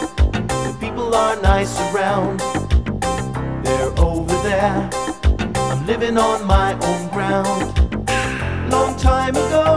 [1.58, 2.38] Nice around.
[3.64, 4.88] They're over there.
[5.56, 7.58] I'm living on my own ground.
[8.70, 9.67] Long time ago,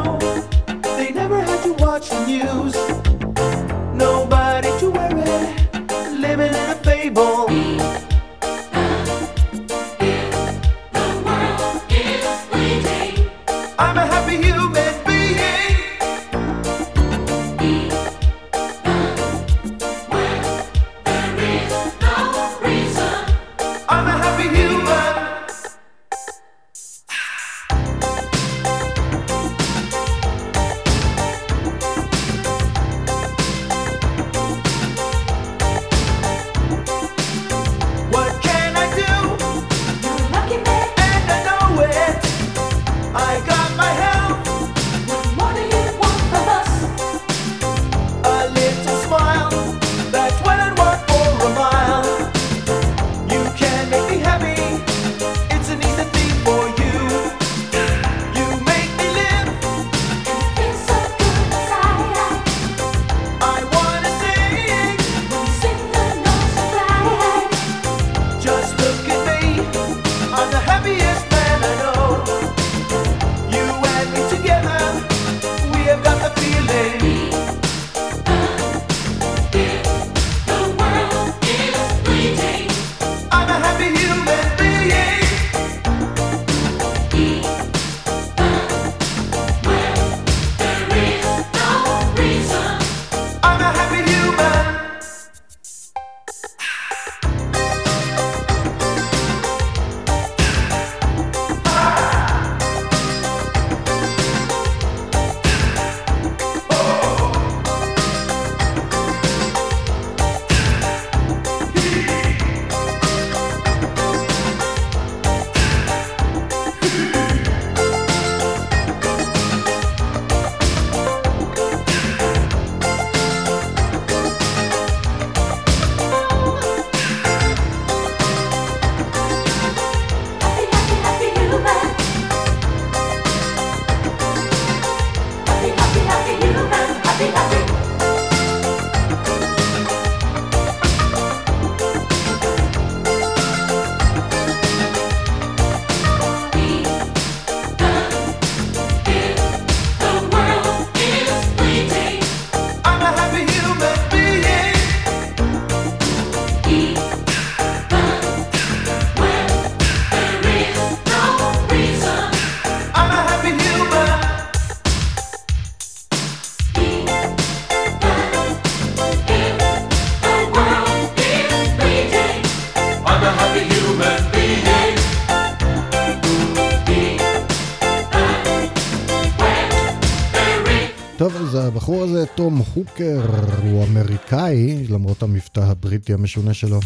[186.02, 186.80] הבריטי המשונה שלו.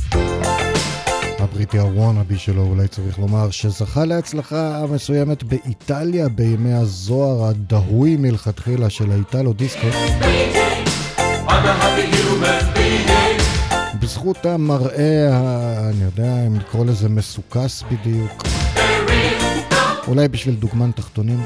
[1.40, 9.12] הבריטי הוואנאבי שלו, אולי צריך לומר, שזכה להצלחה מסוימת באיטליה בימי הזוהר הדהוי מלכתחילה של
[9.12, 9.88] האיטלו דיסקו.
[14.00, 15.30] בזכות המראה,
[15.90, 18.44] אני יודע אם לקרוא לזה מסוכס בדיוק.
[20.08, 21.40] אולי בשביל דוגמן תחתונים.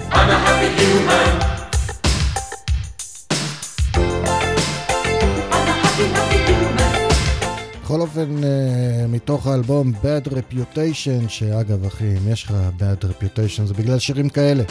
[7.89, 13.73] בכל אופן, אה, מתוך האלבום Bad Reputation, שאגב אחי, אם יש לך Bad Reputation זה
[13.73, 14.63] בגלל שירים כאלה.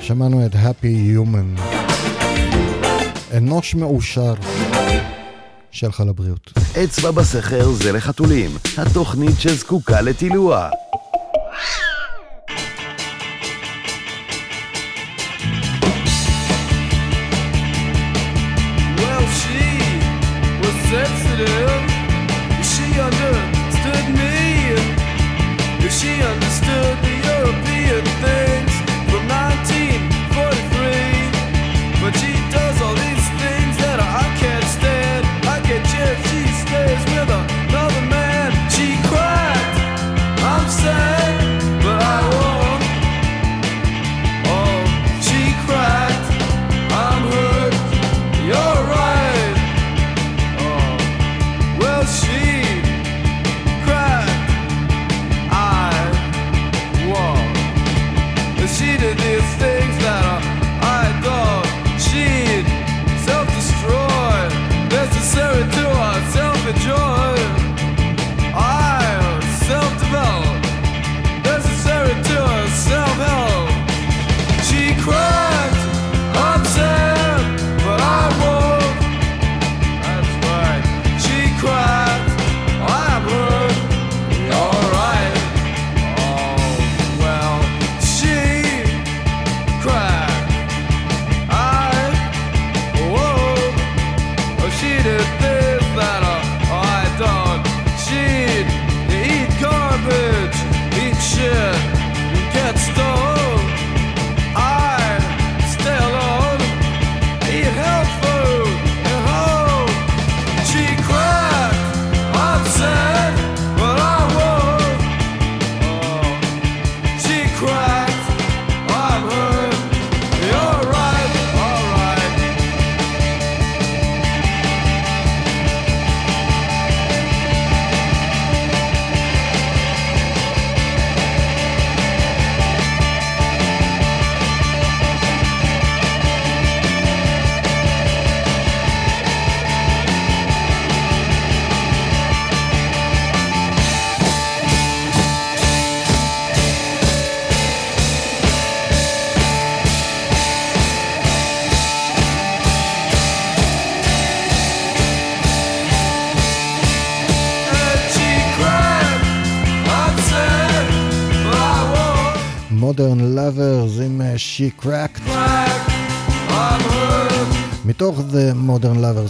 [0.00, 1.60] שמענו את Happy Human.
[3.36, 4.34] אנוש מאושר.
[5.70, 6.52] שיהיה לך לבריאות.
[6.84, 10.70] אצבע בסכר זה לחתולים, התוכנית שזקוקה לטילוח.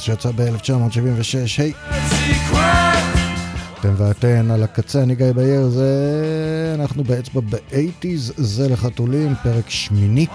[0.01, 1.73] Lovers שיצא ב-1976, היי.
[3.81, 6.73] אתם ואתן על הקצה, אני גיא בהיר, זה...
[6.75, 10.27] אנחנו באצבע ב-80's, זה לחתולים, פרק שמיני.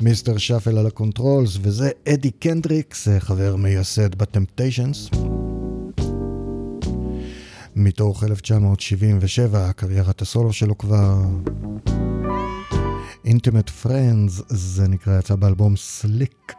[0.00, 0.38] Mr.
[0.38, 5.10] Shuffle על ה controls, וזה אדי קנדריקס, חבר מייסד בטמפטיישנס.
[7.76, 11.14] מתוך 1977, קריירת הסולו שלו כבר.
[13.30, 16.52] אינטימט פרנדס, זה נקרא, יצא באלבום סליק.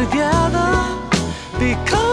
[0.00, 0.96] together
[1.58, 2.09] because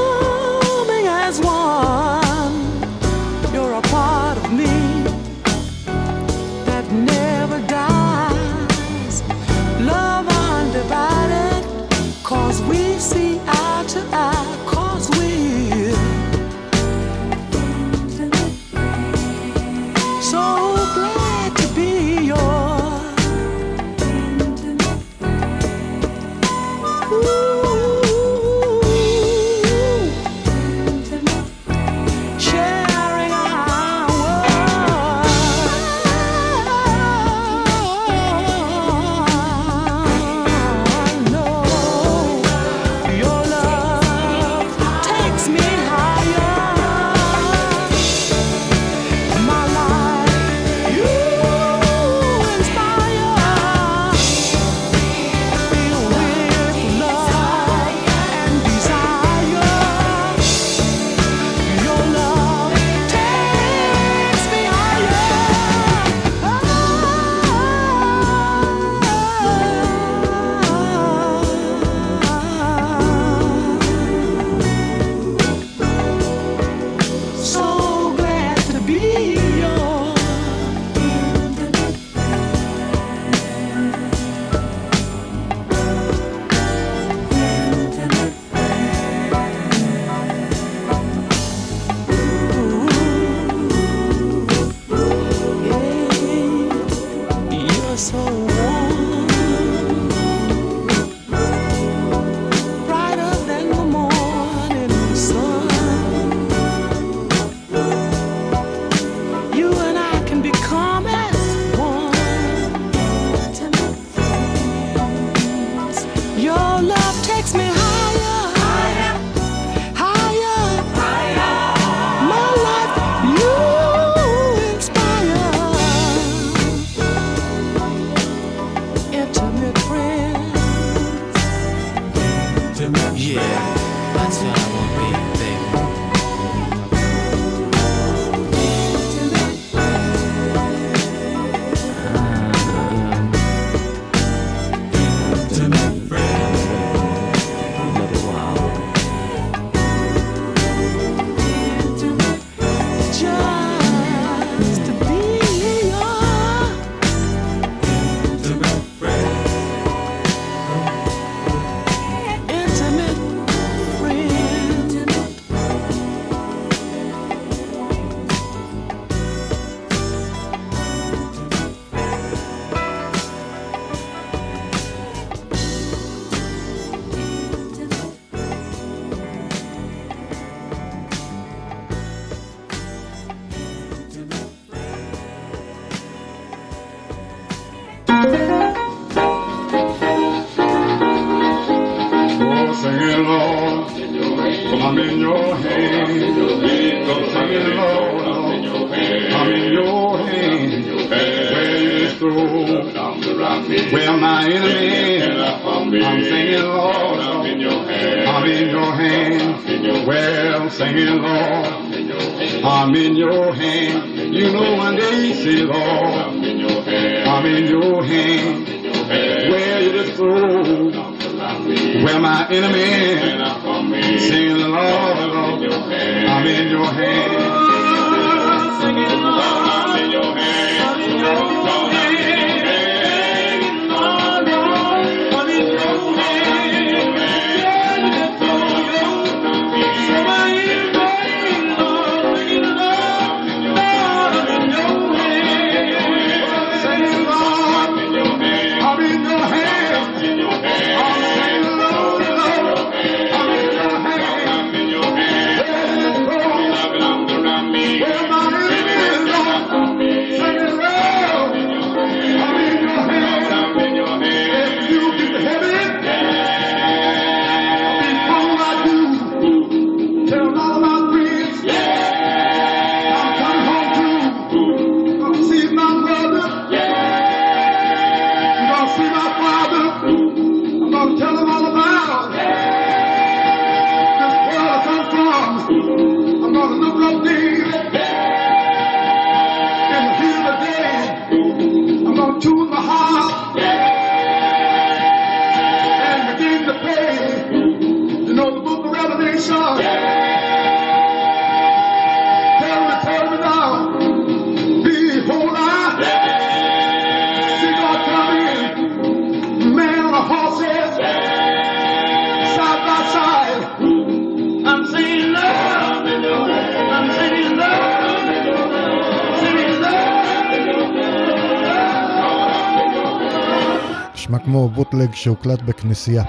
[324.77, 326.23] בוטלג שהוקלט בכנסייה.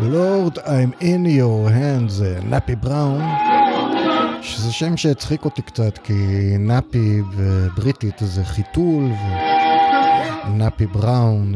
[0.00, 3.22] לורד, I'm in your hands, נאפי בראון,
[4.42, 6.14] שזה שם שהצחיק אותי קצת, כי
[6.58, 9.10] נאפי בבריטית זה חיתול,
[10.46, 11.54] ונאפי בראון,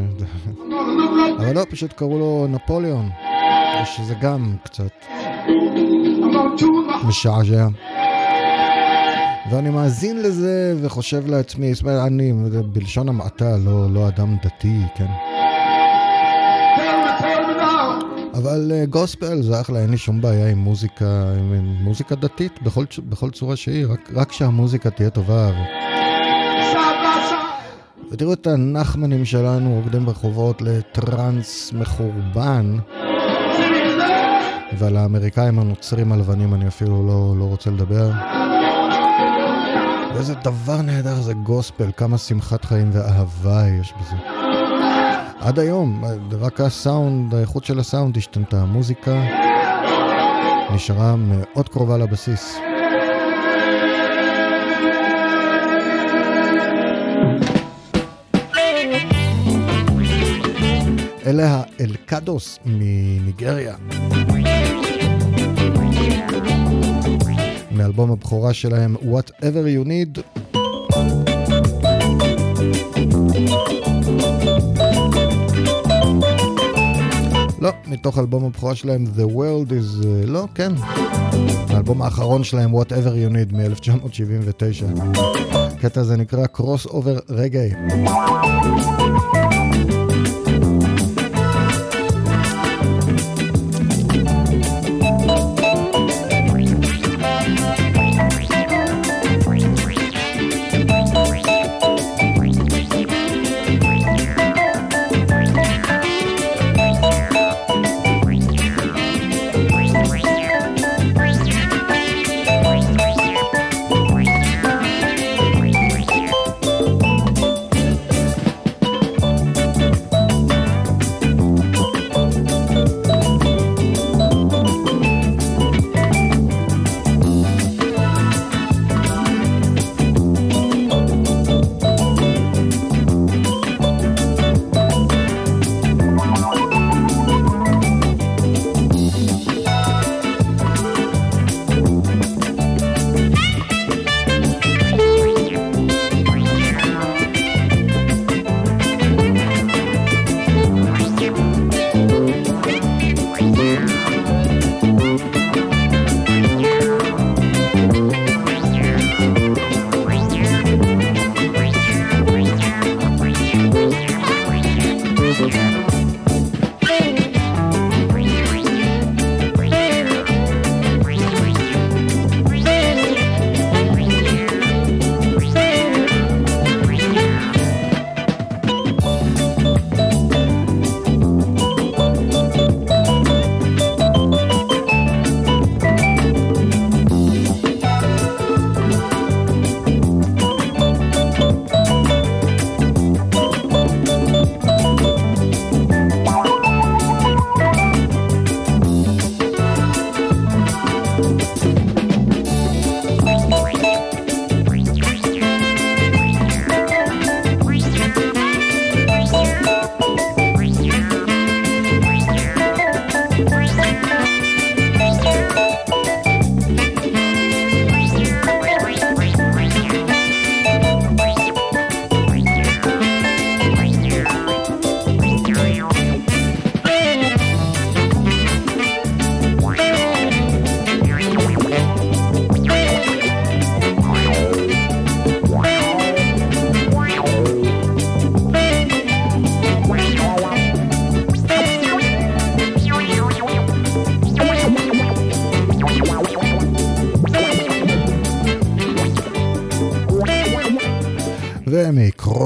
[1.38, 3.08] אבל לא, פשוט קראו לו נפוליאון,
[3.84, 4.92] שזה גם קצת
[7.04, 7.66] משעשע.
[9.50, 12.32] ואני מאזין לזה וחושב לעצמי, זאת אומרת, אני
[12.72, 15.06] בלשון המעטה, לא, לא אדם דתי, כן?
[18.34, 22.84] אבל גוספל זה אחלה, אין לי שום בעיה עם מוזיקה, עם, עם מוזיקה דתית בכל,
[23.08, 25.50] בכל צורה שהיא, רק, רק שהמוזיקה תהיה טובה.
[25.50, 25.82] ו...
[28.12, 32.76] ותראו את הנחמנים שלנו רוקדים ברחובות לטראנס מחורבן.
[34.78, 38.10] ועל האמריקאים הנוצרים הלבנים אני אפילו לא, לא רוצה לדבר.
[40.22, 44.16] ואיזה דבר נהדר זה גוספל, כמה שמחת חיים ואהבה יש בזה.
[45.40, 46.04] עד היום,
[46.40, 49.22] רק הסאונד, האיכות של הסאונד השתנתה, המוזיקה
[50.74, 52.56] נשארה מאוד קרובה לבסיס.
[61.26, 63.74] אלה האלקדוס מניגריה.
[67.74, 70.20] מאלבום הבכורה שלהם Whatever You Need.
[77.60, 80.04] לא, מתוך אלבום הבכורה שלהם The World is...
[80.04, 80.72] Uh, לא, כן.
[81.68, 85.02] האלבום האחרון שלהם Whatever You Need מ-1979.
[85.54, 89.01] הקטע הזה נקרא Cross Over Reggae.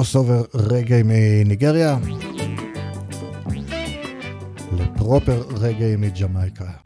[0.07, 1.99] קרוס אובר רגעי מניגריה
[4.73, 6.86] לפרופר רגעי מג'מייקה.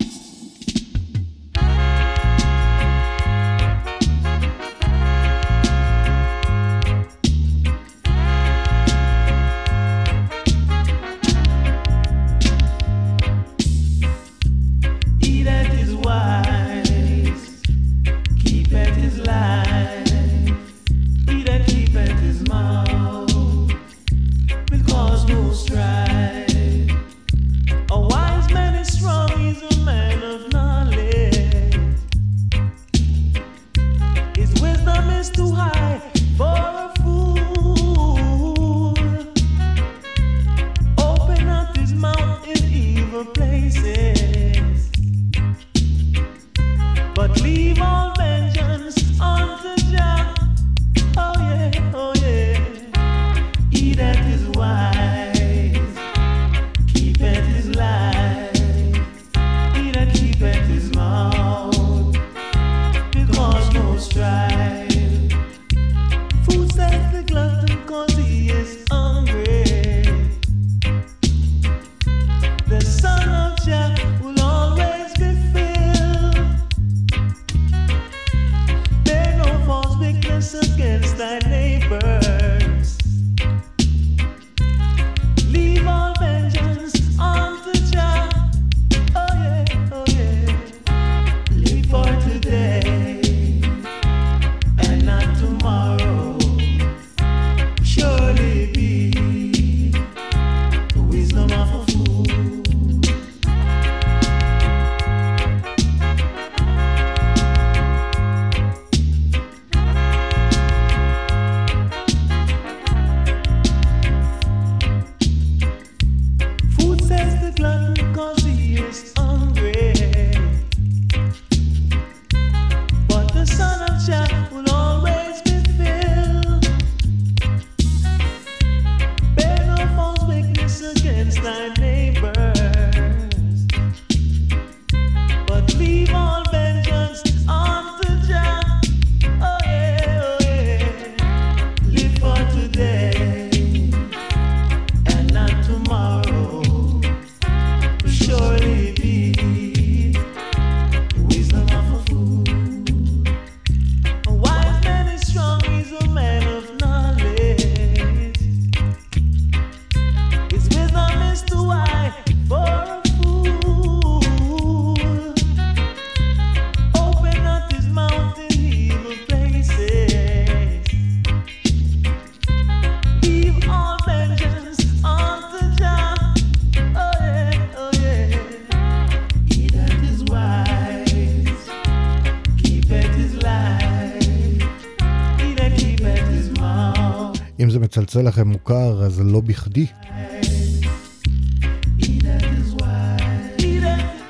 [188.20, 189.86] מצלצל לכם מוכר, אז לא בכדי.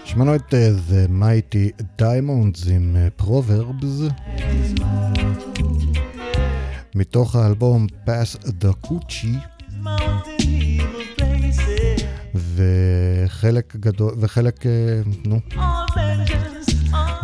[0.04, 4.12] שמענו את אה, The Mighty Diamonds עם אה, Proverbs.
[6.94, 9.38] מתוך האלבום Pass the Kouchie.
[12.34, 15.40] וחלק גדול, וחלק, אה, נו,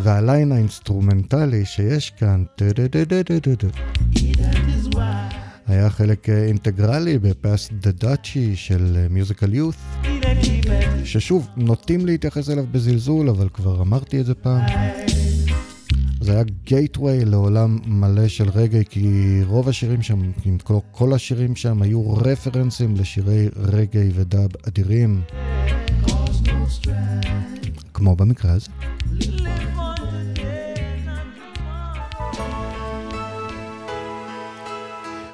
[0.03, 3.68] וה line האינסטרומנטלי שיש כאן, טה-דה-דה-דה-דה-דה,
[5.77, 9.74] היה חלק אה, אינטגרלי בפאס דה דאצ'י של מיוזיקל יות'
[11.05, 14.62] ששוב, נוטים להתייחס אליו בזלזול, אבל כבר אמרתי את זה פעם.
[16.20, 21.57] זה היה גייטווי לעולם מלא של רגעי, כי רוב השירים שם, אם כל, כל השירים
[21.57, 25.20] שם היו רפרנסים לשירי רגעי ודאב אדירים.
[27.94, 28.70] כמו במקרה הזה.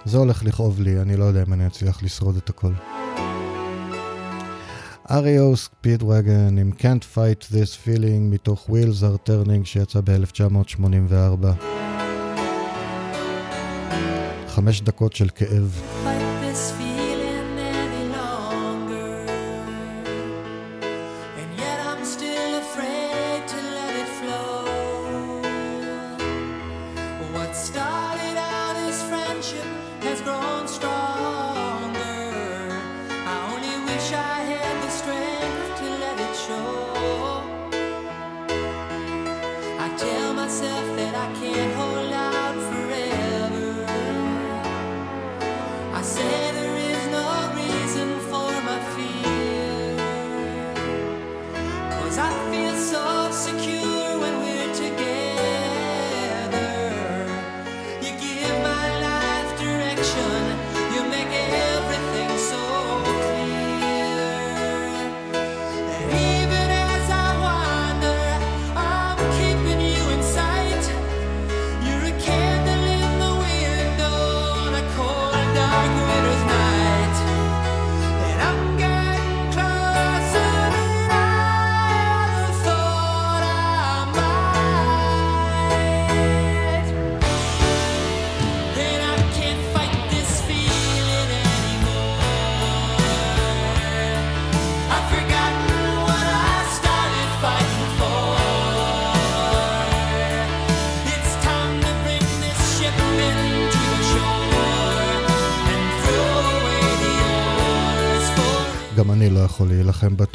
[0.05, 2.73] זה הולך לכאוב לי, אני לא יודע אם אני אצליח לשרוד את הכל.
[5.11, 11.47] אריו ספידווגן עם Can't Fight This Feeling מתוך Wheels are Turning שיצא ב-1984.
[14.49, 15.81] חמש דקות של כאב.
[16.05, 16.92] fight this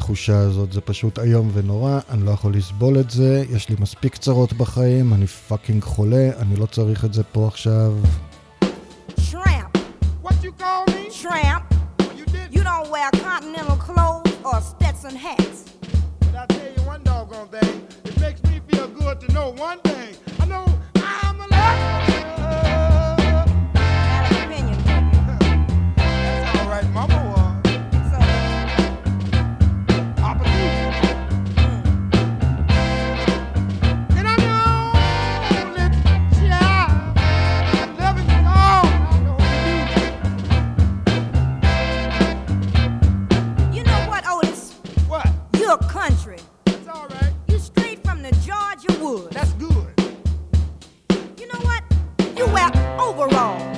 [0.08, 3.76] להילחם בתחושה הזאת, זה פשוט איום ונורא, אני לא יכול לסבול את זה, יש לי
[3.80, 7.94] מספיק צרות בחיים, אני פאקינג חולה, אני לא צריך את זה פה עכשיו.
[9.32, 9.78] Tramp.
[10.24, 11.10] What you call me?
[11.24, 11.64] Tramp.
[12.56, 15.60] you, don't wear continental clothes or Stetson hats.
[16.20, 17.76] But I tell you one doggone thing,
[18.10, 20.14] it makes me feel good to know one thing.
[20.42, 20.66] I know
[20.96, 22.07] I'm alive.
[48.98, 49.94] That's good.
[51.38, 51.84] You know what?
[52.36, 52.68] You wear
[53.00, 53.77] overalls,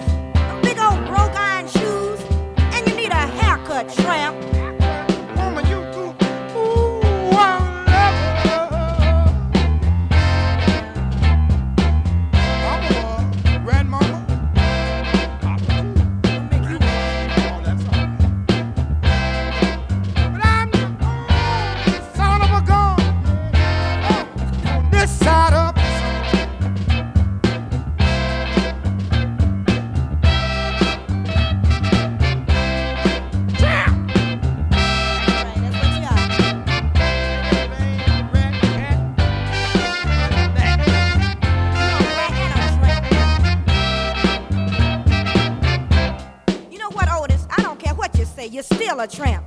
[49.00, 49.39] a tramp.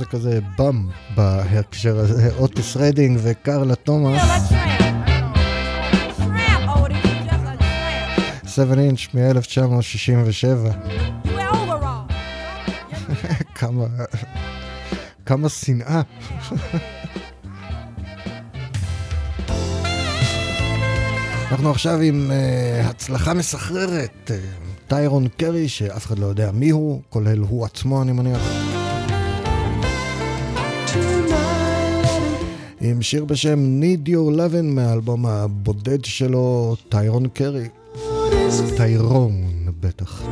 [0.00, 4.52] זה כזה bum בהקשר הזה, אוטיס רדינג וקרלה תומאס.
[8.46, 10.70] 7 אינץ' מ-1967.
[13.58, 13.84] כמה,
[15.26, 16.02] כמה שנאה.
[21.50, 22.34] אנחנו עכשיו עם אה,
[22.86, 24.36] הצלחה מסחררת, אה,
[24.88, 28.69] טיירון קרי, שאף אחד לא יודע מי הוא, כולל הוא עצמו, אני מניח.
[32.80, 37.68] עם שיר בשם Need Your Lovin' מהאלבום הבודד שלו, טיירון קרי.
[38.76, 39.32] טיירון,
[39.80, 40.22] בטח.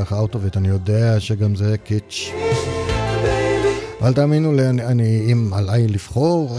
[0.00, 2.32] ככה out of it, אני יודע שגם זה קיץ'.
[4.02, 6.58] אל תאמינו לי, אני, אני, אם עליי לבחור,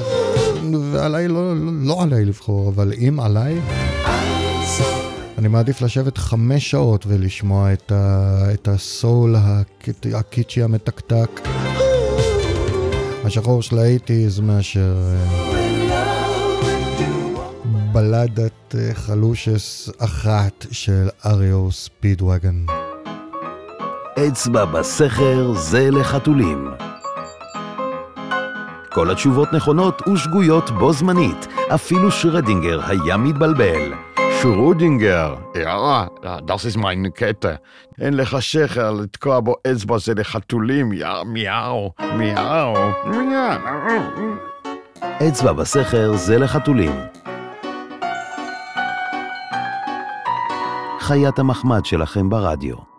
[0.92, 3.60] ועליי לא, לא, לא עליי לבחור, אבל אם עליי,
[5.38, 9.36] אני מעדיף לשבת חמש שעות ולשמוע את, ה, את הסול
[10.14, 11.42] הקיצ'י המתקתק,
[13.24, 15.62] השחור של האיטיז, מאשר אה,
[17.92, 22.66] בלדת אה, חלושס אחת של אריו ספידווגן.
[24.20, 26.72] אצבע בסכר זה לחתולים.
[28.90, 33.94] כל התשובות נכונות ושגויות בו זמנית, אפילו שרדינגר היה מתבלבל.
[34.42, 37.54] שרודינגר, יאללה, das ist meine קטע.
[38.02, 42.74] אין לך שכר לתקוע בו אצבע זה לחתולים, יא מיהו, מיהו,
[43.06, 44.36] מיהו.
[45.28, 46.92] אצבע בסכר זה לחתולים.
[51.00, 52.91] חיית המחמד שלכם ברדיו.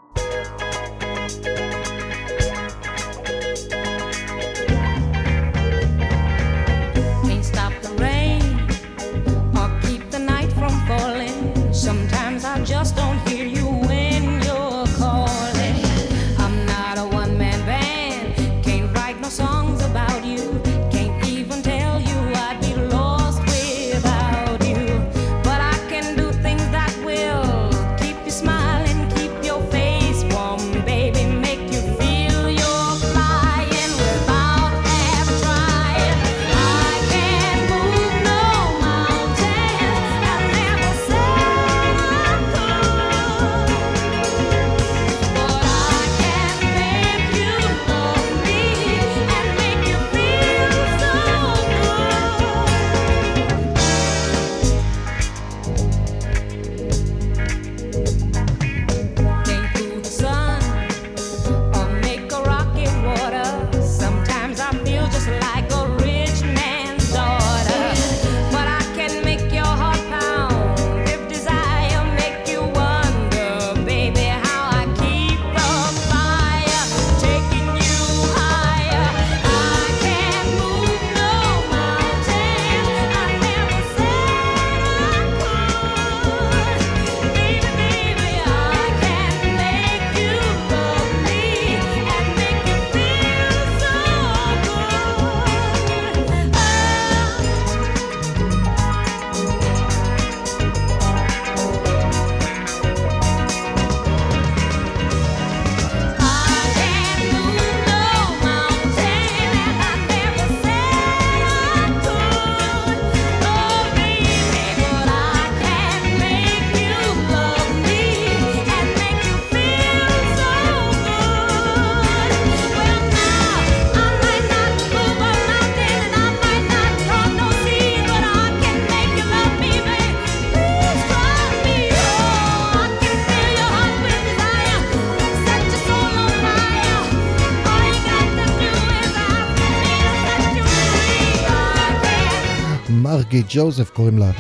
[143.43, 144.31] מרי ג'וזף קוראים לה.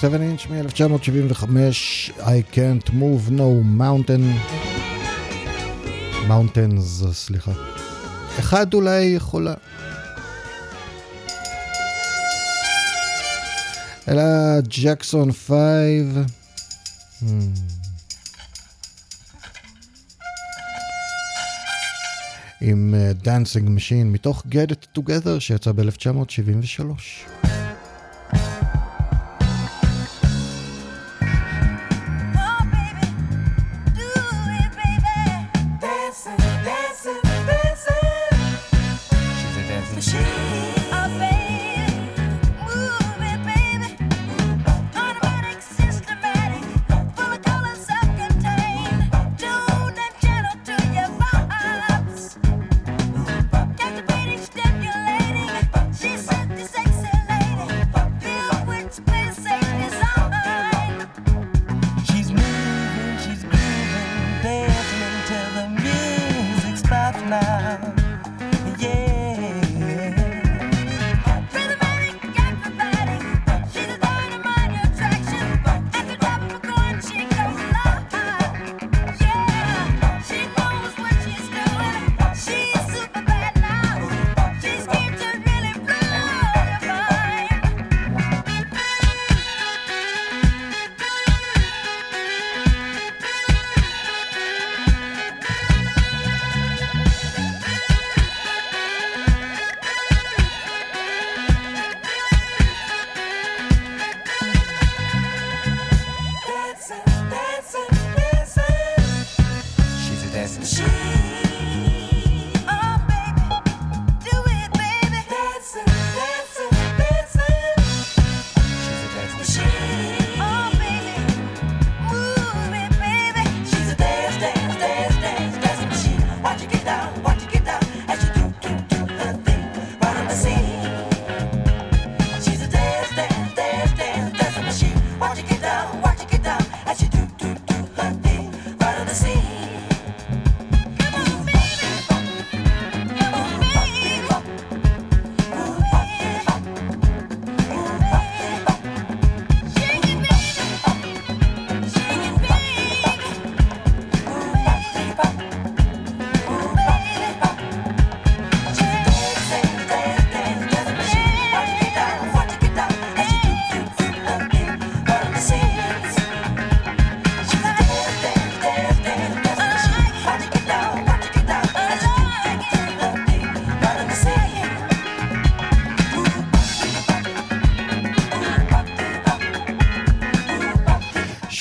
[0.00, 1.44] 7 אינץ' מ-1975,
[2.20, 4.24] I can't move no mountain.
[6.28, 7.52] mountains, סליחה.
[8.38, 9.54] אחד אולי יכולה.
[14.08, 14.22] אלא
[14.68, 15.52] ג'קסון 5.
[23.24, 27.31] Dancing Machine מתוך Get It Together שיצא ב-1973.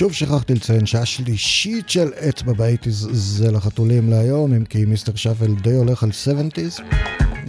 [0.02, 5.56] שוב שכחתי לציין שעה שלישית של אצבע באייטיז זה לחתולים להיום, אם כי מיסטר שפל
[5.61, 6.82] די הולך על 70's.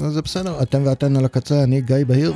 [0.04, 2.34] אז זה בסדר, אתם ואתן על הקצה, אני גיא בהיר.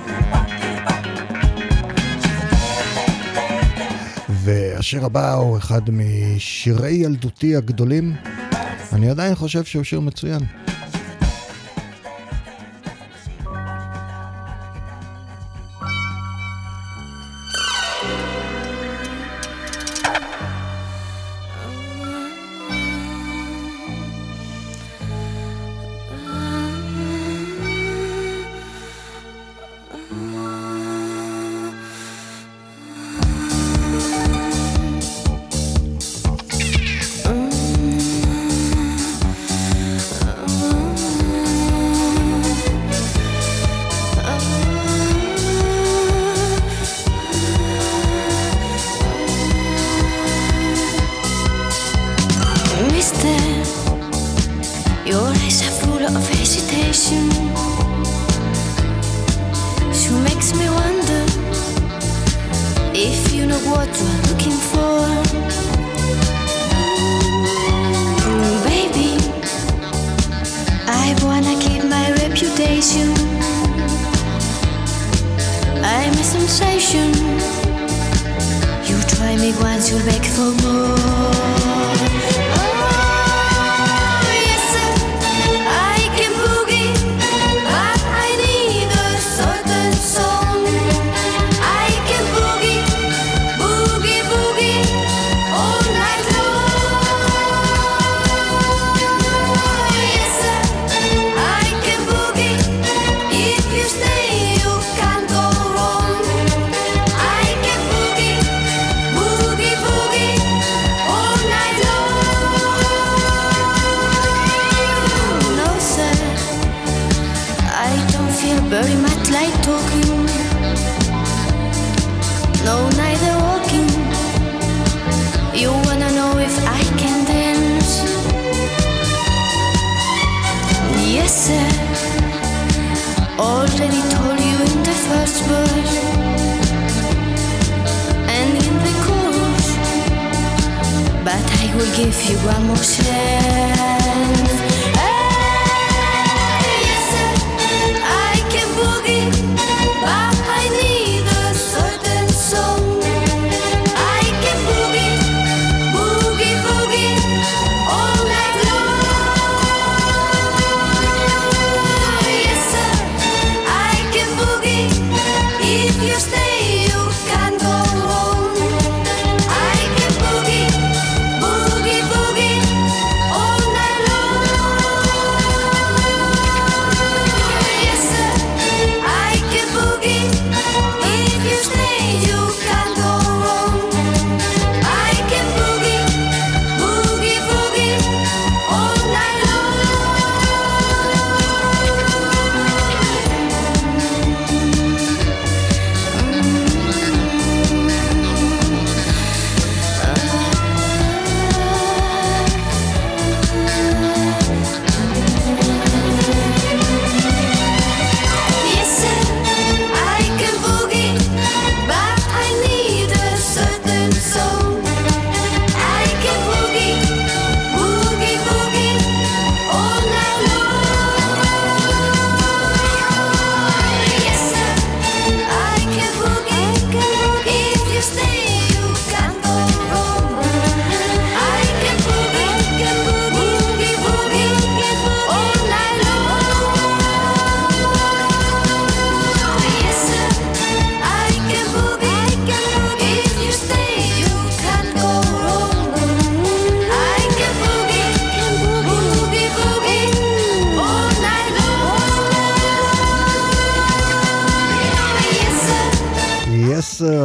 [4.28, 8.14] והשיר הבא הוא אחד משירי ילדותי הגדולים.
[8.92, 10.40] אני עדיין חושב שהוא שיר מצוין.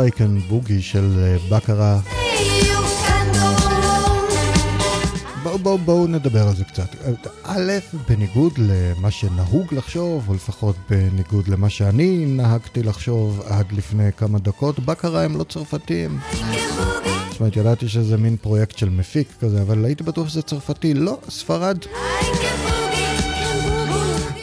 [0.01, 1.99] אמריקן בוגי של אה, בקרה.
[5.43, 6.95] בואו בואו בוא נדבר על זה קצת.
[7.43, 7.71] א',
[8.09, 14.79] בניגוד למה שנהוג לחשוב, או לפחות בניגוד למה שאני נהגתי לחשוב עד לפני כמה דקות,
[14.79, 16.19] בקרה הם לא צרפתים.
[17.31, 20.93] זאת אומרת, ידעתי שזה מין פרויקט של מפיק כזה, אבל הייתי בטוח שזה צרפתי.
[20.93, 21.77] לא, ספרד.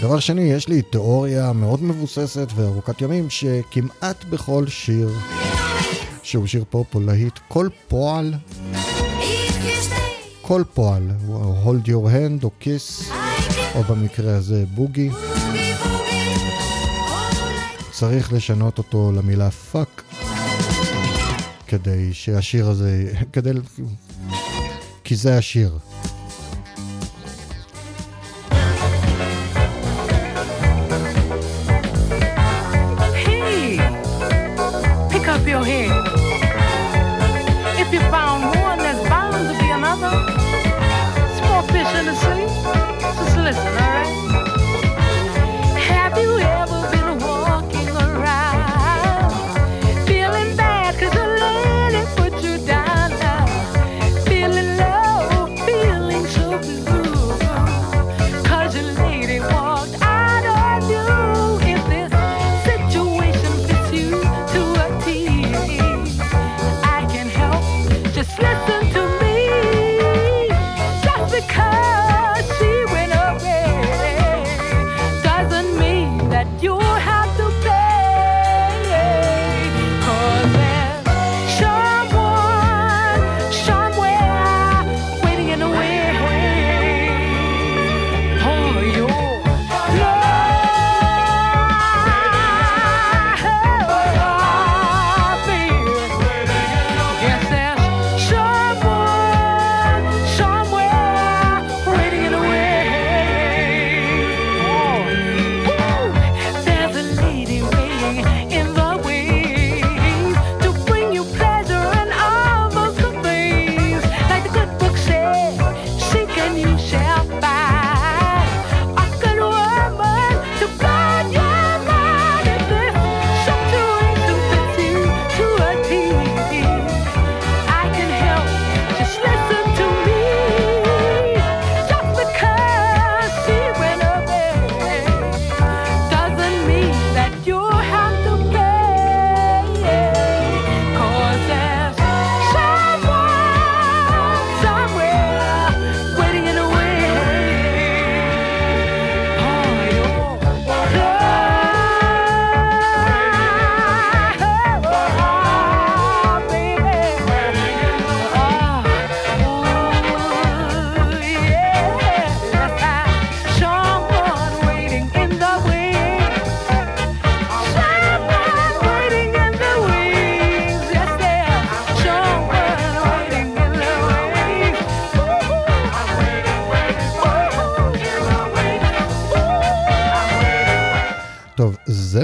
[0.03, 5.09] דבר שני, יש לי תיאוריה מאוד מבוססת וארוכת ימים שכמעט בכל שיר...
[6.29, 8.35] שהוא שיר פופ או להיט, כל פועל,
[10.43, 11.11] כל פועל,
[11.65, 13.13] hold your hand או kiss,
[13.75, 15.11] או במקרה הזה boogie,
[17.91, 20.03] צריך לשנות אותו למילה fuck,
[21.67, 23.51] כדי שהשיר הזה, כדי,
[25.05, 25.79] כי זה השיר.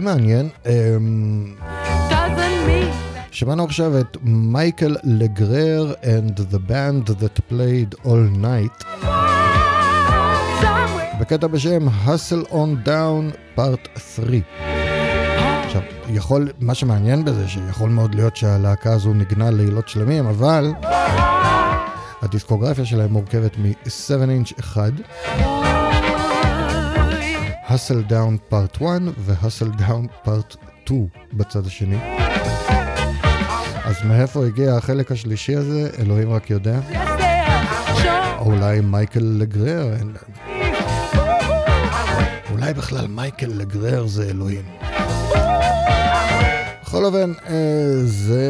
[0.04, 0.48] מעניין.
[0.66, 1.54] אמ,
[3.30, 9.06] שמענו עכשיו את מייקל לגרר and the band that played all night.
[11.20, 14.42] בקטע בשם Hustle on Down Part 3.
[15.64, 20.72] עכשיו, יכול, מה שמעניין בזה שיכול מאוד להיות שהלהקה הזו ניגנה לילות שלמים, אבל
[22.22, 24.92] הדיסקוגרפיה שלהם מורכבת מ-7 inch אחד,
[27.74, 31.98] Hustle Down Part 1 ו-Hustle Down Part 2 בצד השני.
[33.84, 36.80] אז מאיפה הגיע החלק השלישי הזה, אלוהים רק יודע.
[38.38, 39.94] או אולי מייקל לגרר.
[42.50, 44.64] אולי בכלל מייקל לגרר זה אלוהים.
[46.82, 48.46] בכל אופן, אה, זה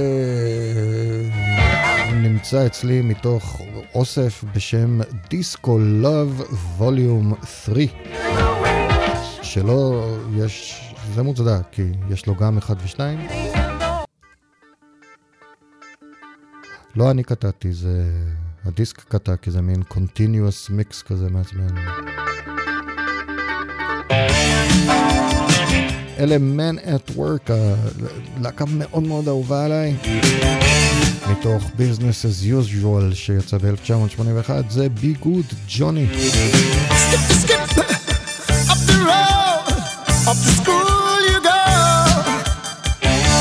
[2.15, 3.61] נמצא אצלי מתוך
[3.95, 7.35] אוסף בשם דיסקו לove ווליום
[7.65, 7.89] 3.
[9.55, 13.27] שלא יש, זה מוצדק, כי יש לו גם אחד ושניים.
[16.97, 18.05] לא אני קטעתי, זה
[18.65, 21.75] הדיסק קטע, כי זה מין continuous mix כזה מעצבן.
[26.19, 27.53] אלה Man at Work,
[28.37, 29.97] הלהקה מאוד מאוד אהובה עליי,
[31.31, 35.25] מתוך Business as Usual שיצא ב-1981, זה Be
[40.27, 41.59] Up to school you go.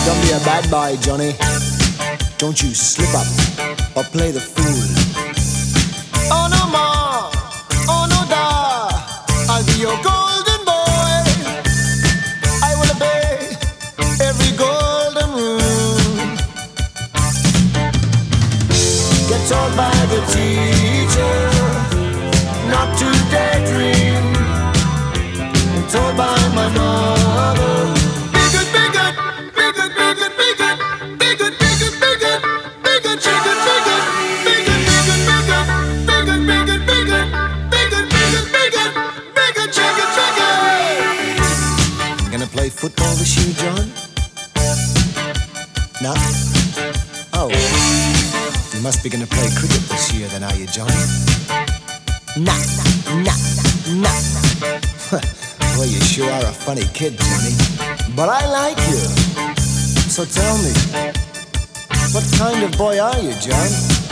[0.06, 1.36] Don't be a bad boy, Johnny.
[2.38, 3.28] Don't you slip up
[3.96, 4.84] or play the fool.
[6.32, 6.73] Oh no
[58.16, 59.54] But I like you.
[60.08, 60.72] So tell me,
[62.14, 64.03] what kind of boy are you, John?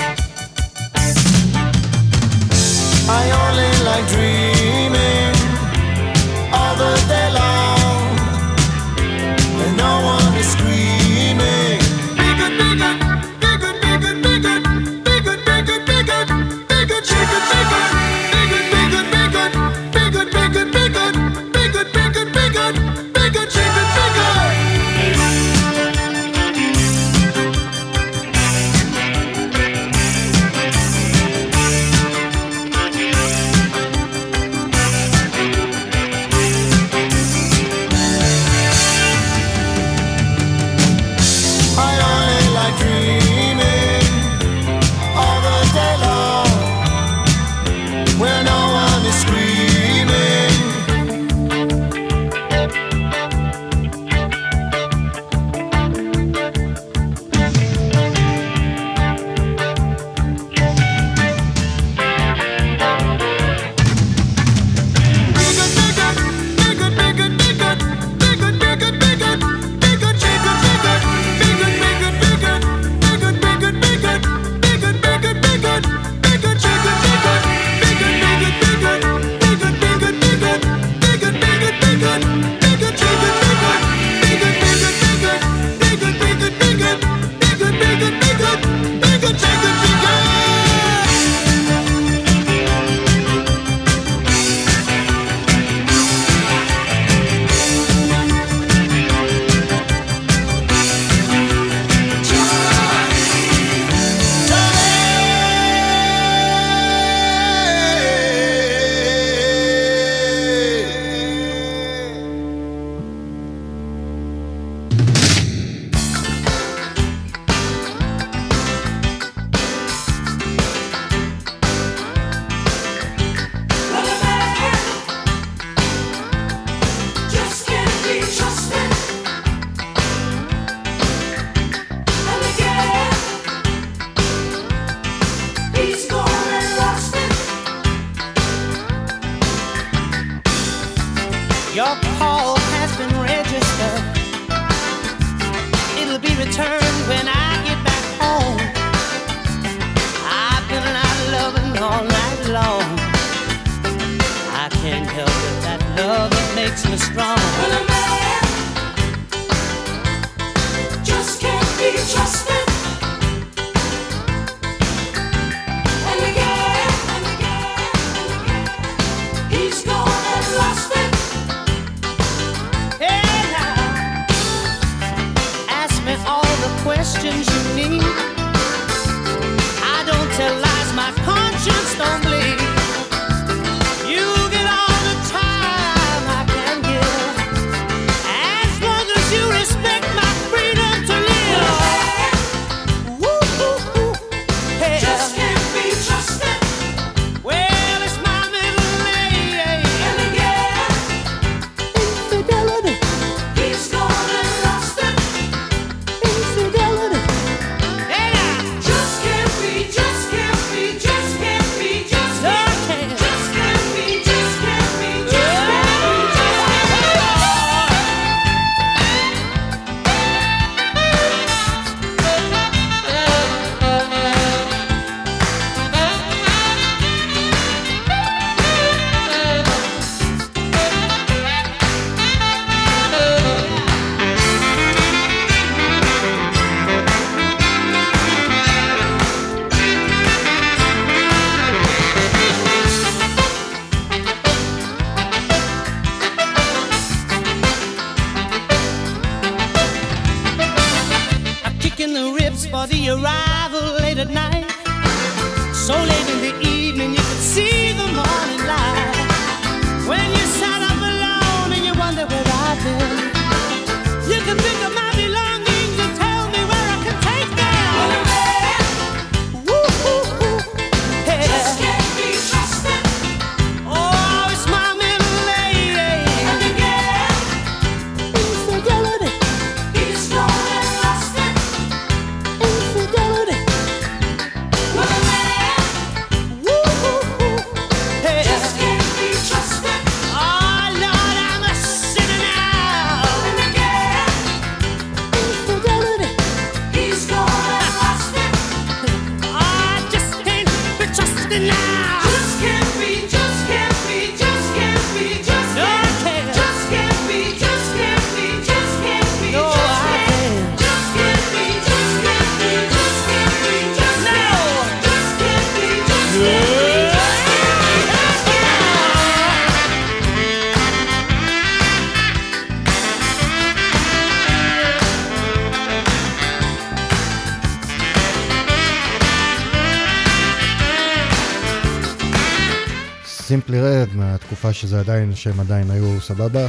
[334.71, 336.67] מהתקופה שזה עדיין, שהם עדיין היו סבבה.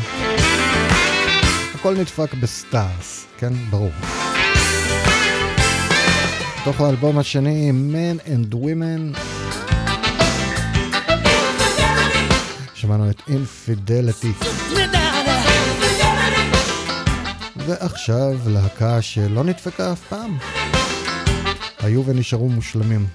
[1.75, 3.53] הכל נדפק ב Stars, כן?
[3.71, 3.91] ברור.
[6.63, 9.19] בתוך האלבום השני, Men and Women.
[12.75, 14.47] שמענו את Infidelity.
[17.67, 20.39] ועכשיו להקה שלא נדפקה אף פעם.
[21.81, 23.07] היו ונשארו מושלמים.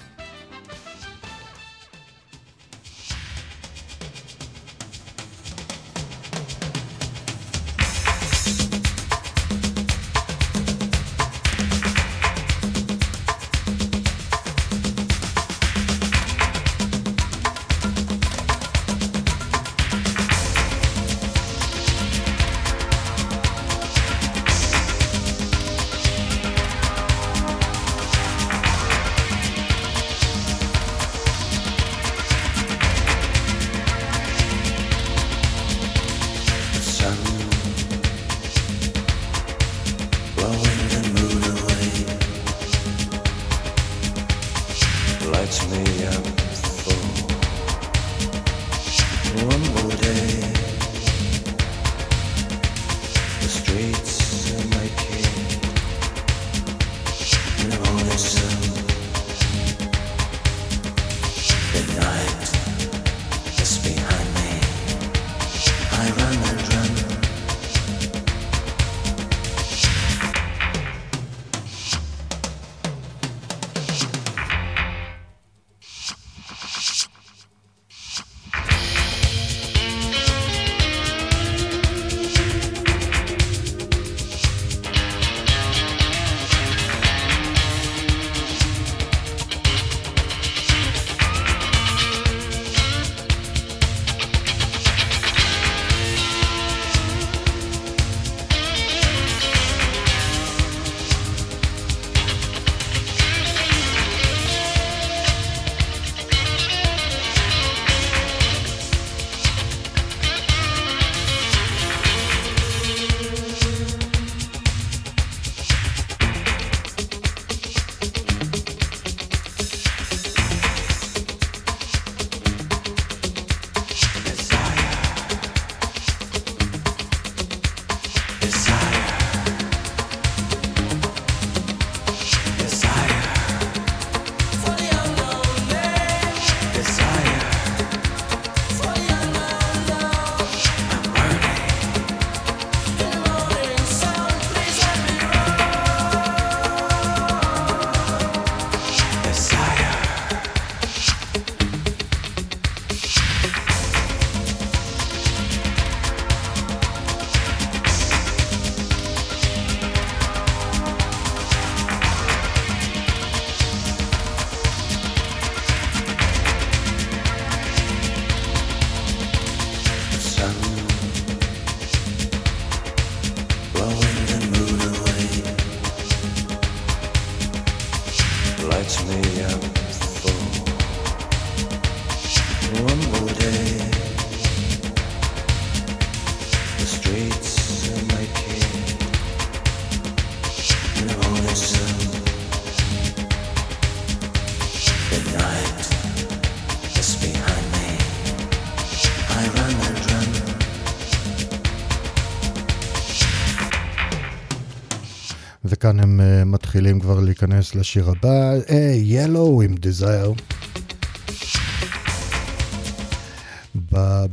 [206.78, 210.34] מתחילים כבר להיכנס לשיר הבא, היי, ילו עם דיזייר.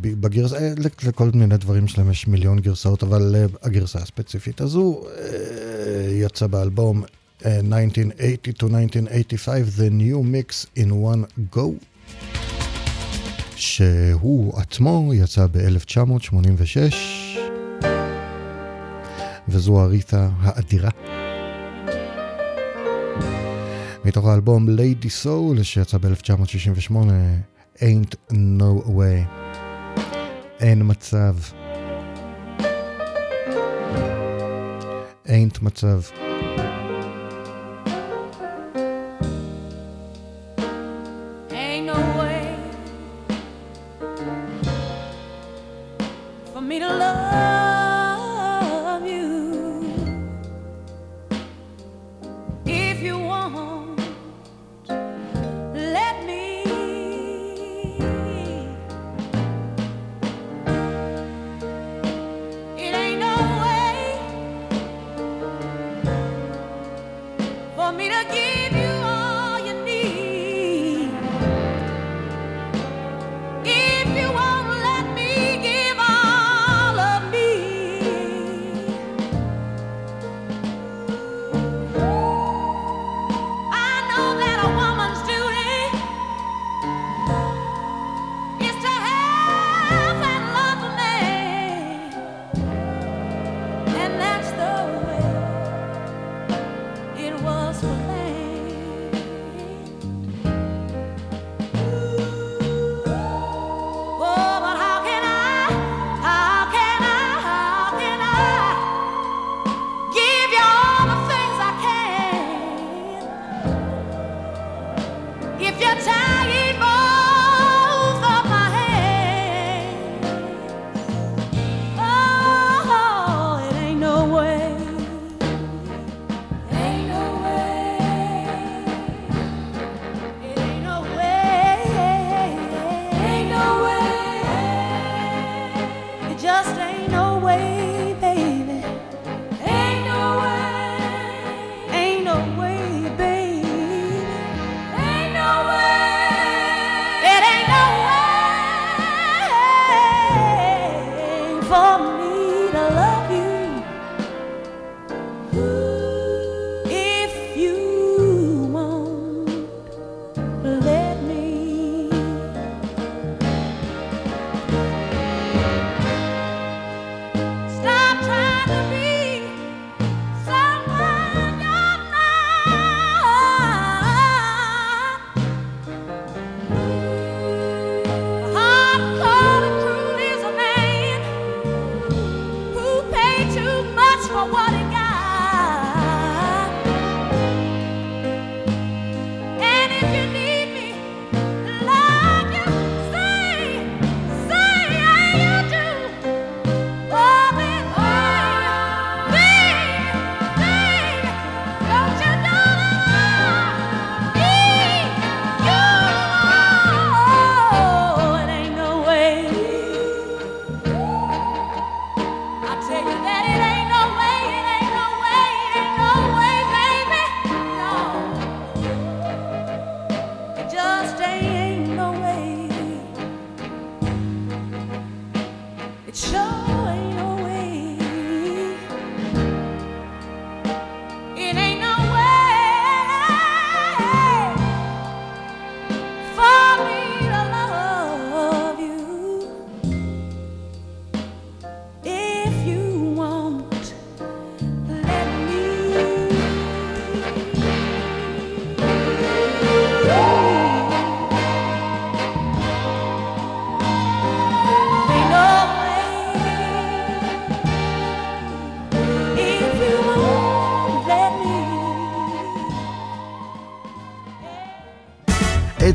[0.00, 0.72] בגרסה, אה,
[1.06, 5.08] לכל מיני דברים שלהם יש מיליון גרסאות, אבל uh, הגרסה הספציפית הזו uh,
[6.12, 11.68] יצא באלבום uh, 1980 to 1985, The New Mix in One Go,
[13.56, 16.94] שהוא עצמו יצא ב-1986,
[19.48, 20.90] וזו הריתה האדירה.
[24.14, 26.94] מתוך האלבום Lady Soul שיצא ב-1968,
[27.78, 29.42] Ain't No Way.
[30.60, 31.36] אין מצב.
[35.26, 36.00] Ain't מצב.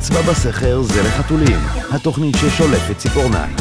[0.09, 1.59] אצבע בסכר זה לחתולים,
[1.91, 3.55] התוכנית ששולפת ציפורניים.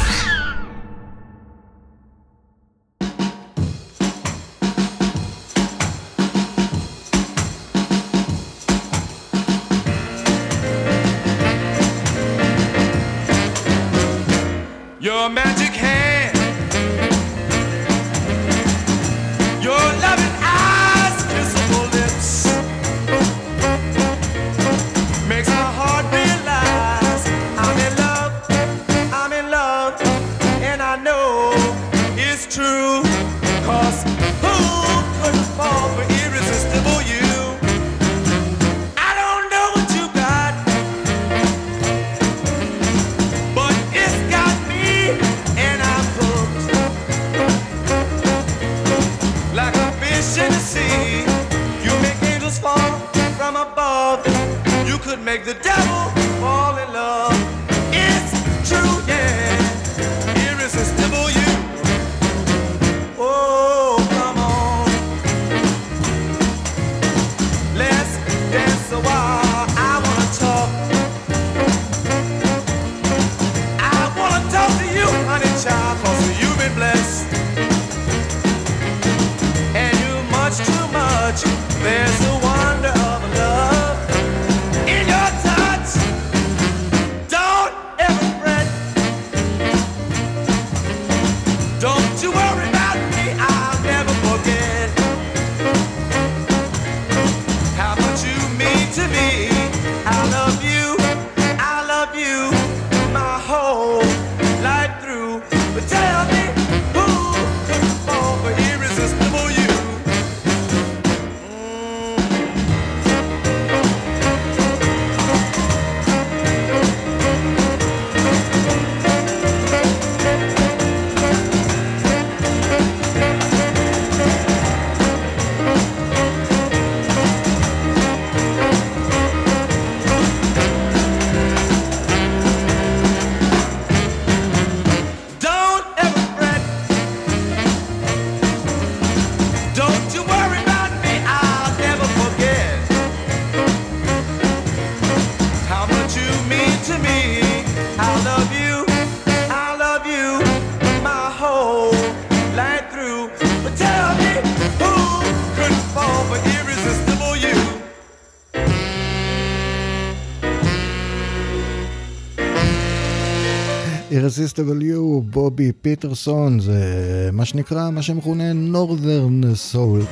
[164.39, 170.05] You, בובי פיטרסון, זה מה שנקרא, מה שמכונה Northern Soul.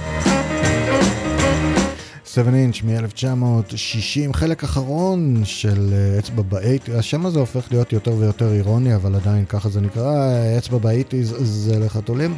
[2.25, 8.53] 7 אינץ' מ-1960, חלק אחרון של אה, אצבע באייטיז, השם הזה הופך להיות יותר ויותר
[8.53, 12.37] אירוני, אבל עדיין ככה זה נקרא, אצבע באייטיז זה לחתולים.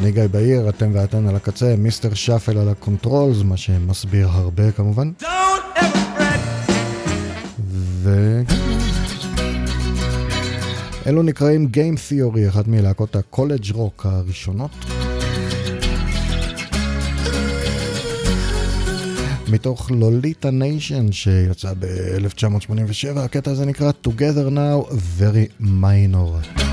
[0.00, 4.72] אני גיא בהיר, אתם ואתן על הקצה, Mister Shuffle על ה controls, מה שמסביר הרבה
[4.72, 5.10] כמובן.
[8.02, 8.40] ו...
[11.06, 14.70] אלו נקראים Game Theory, אחת מלהקות ה college rock הראשונות.
[19.48, 26.65] מתוך Lolita Nation שיצא ב-1987, הקטע הזה נקרא Together Now Very Minor.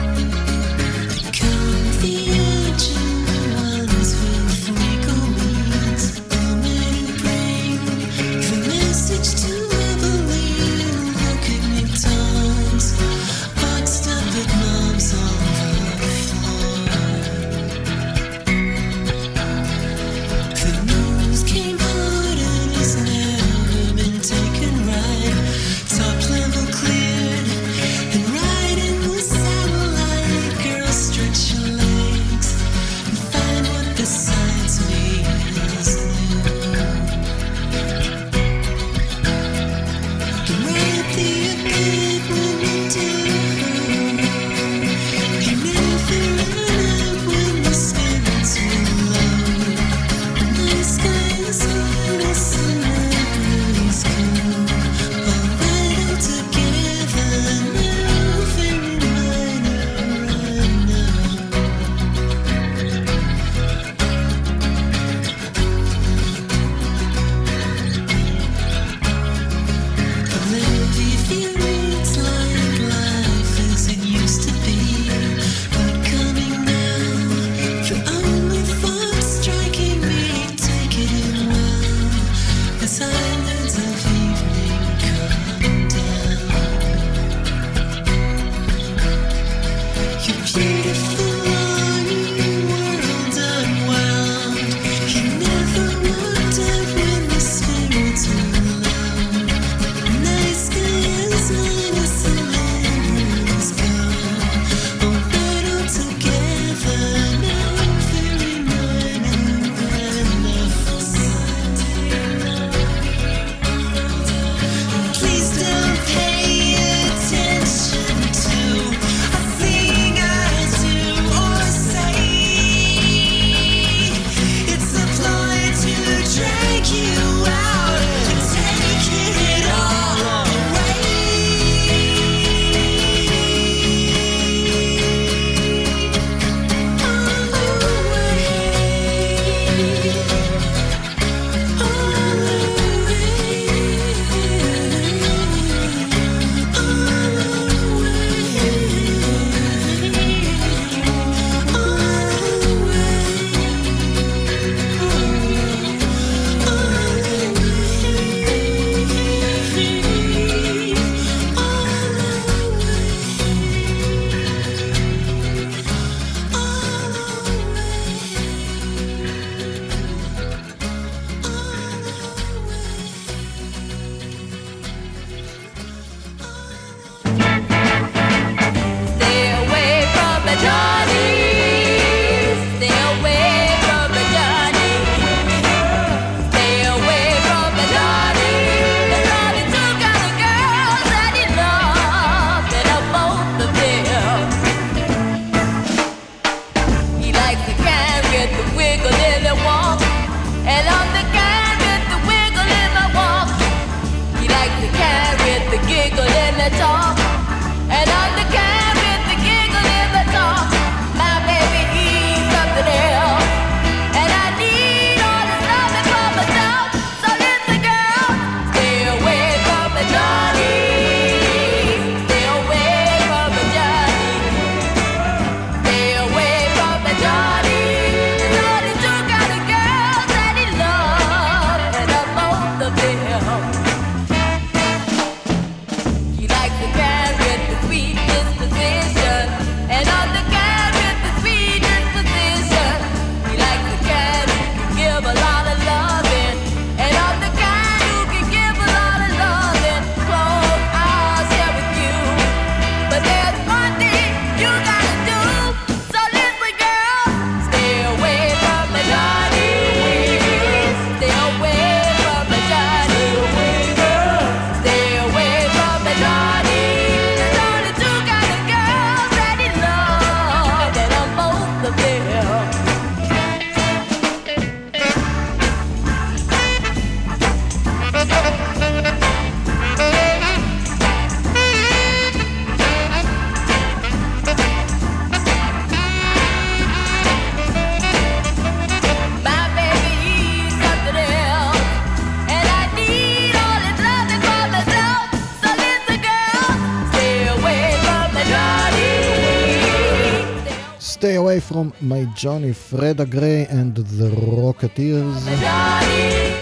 [301.83, 305.49] From My Johnny, פרדה גריי and the Rocketeers.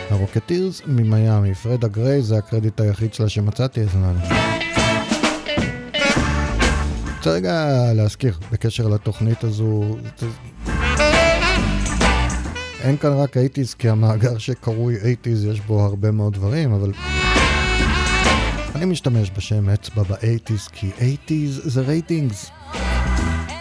[0.10, 4.36] הרוקטירס ממיאמי, פרדה גריי זה הקרדיט היחיד שלה שמצאתי, אז יודע.
[7.18, 9.98] רוצה רגע להזכיר בקשר לתוכנית הזו,
[12.82, 16.92] אין כאן רק 80's כי המאגר שקרוי 80's יש בו הרבה מאוד דברים, אבל
[18.76, 22.52] אני משתמש בשם אצבע ב-80's כי 80's זה רייטינגס.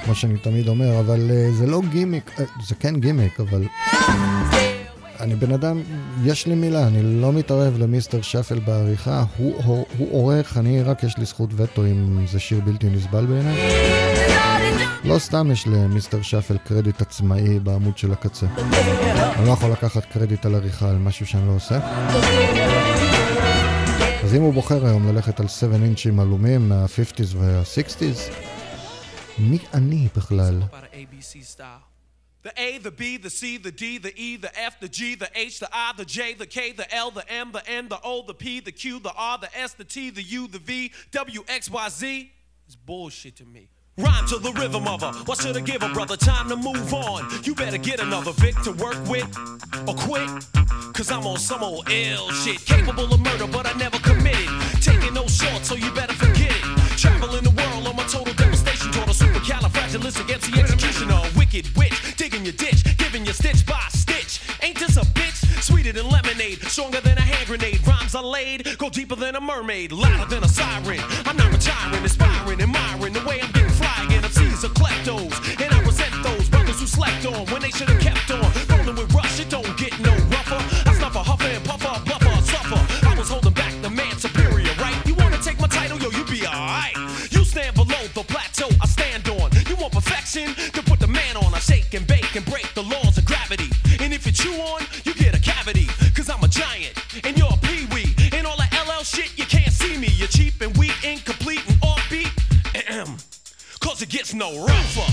[0.04, 3.64] כמו שאני תמיד אומר, אבל אה, זה לא גימיק, אה, זה כן גימיק, אבל
[5.20, 5.80] אני בן אדם,
[6.24, 10.82] יש לי מילה, אני לא מתערב ל Mister Shuffle בעריכה, הוא, הוא, הוא עורך, אני
[10.82, 13.70] רק יש לי זכות וטו אם זה שיר בלתי נסבל בעיניי.
[15.04, 18.46] לא סתם יש ל Mister Shuffle קרדיט עצמאי בעמוד של הקצה.
[19.36, 21.78] אני לא יכול לקחת קרדיט על עריכה על משהו שאני לא עושה.
[24.24, 28.32] אז אם הוא בוחר היום ללכת על 7 אינצ'ים עלומים מה-50's וה-60's,
[29.39, 30.63] מי אני בכלל?
[32.43, 35.29] The A, the B, the C, the D, the E, the F, the G, the
[35.33, 38.21] H, the I, the J, the K, the L, the M, the N, the O,
[38.21, 41.43] the P, the Q, the R, the S, the T, the U, the V, W,
[41.47, 42.31] X, Y, Z.
[42.67, 43.69] It's bullshit to me.
[43.97, 45.13] Rhyme to the rhythm of her.
[45.23, 46.17] What should I give her, brother?
[46.17, 47.19] Time to move on.
[47.43, 49.25] You better get another Vic to work with
[49.87, 50.29] or quit.
[50.93, 52.63] Cause I'm on some old ill shit.
[52.65, 54.49] Capable of murder, but I never committed.
[54.81, 56.63] Taking no shorts, so you better forget it.
[56.97, 58.33] Traveling the world on my total
[59.20, 59.60] devastation.
[59.60, 61.20] Total supercalifragilistic executioner.
[61.36, 64.40] Wicked witch, digging your ditch, giving you stitch by stitch.
[64.62, 65.62] Ain't this a bitch?
[65.62, 67.86] Sweeter than lemonade, stronger than a hand grenade.
[67.86, 71.00] Rhymes are laid, go deeper than a mermaid, louder than a siren.
[71.26, 74.22] I'm not retiring, inspiring, admiring the way I'm getting fly again.
[74.22, 78.00] MCs are kleptos, and I resent those brothers who slept on when they should have
[78.00, 78.50] kept on.
[78.70, 79.89] Rolling with rush, it don't get
[88.60, 89.50] plateau I stand on.
[89.68, 90.54] You want perfection?
[90.72, 91.54] Then put the man on.
[91.54, 93.70] I shake and bake and break the laws of gravity.
[94.00, 95.86] And if you chew on, you get a cavity.
[96.14, 98.14] Cause I'm a giant, and you're a pee-wee.
[98.32, 100.08] And all that LL shit, you can't see me.
[100.16, 102.30] You're cheap and weak, incomplete and offbeat.
[102.74, 103.16] Ahem.
[103.80, 105.10] Cause it gets no rougher.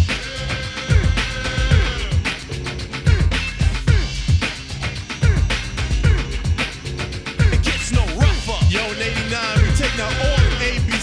[7.54, 8.60] It gets no rougher.
[8.70, 10.37] Yo, 89, we taking out all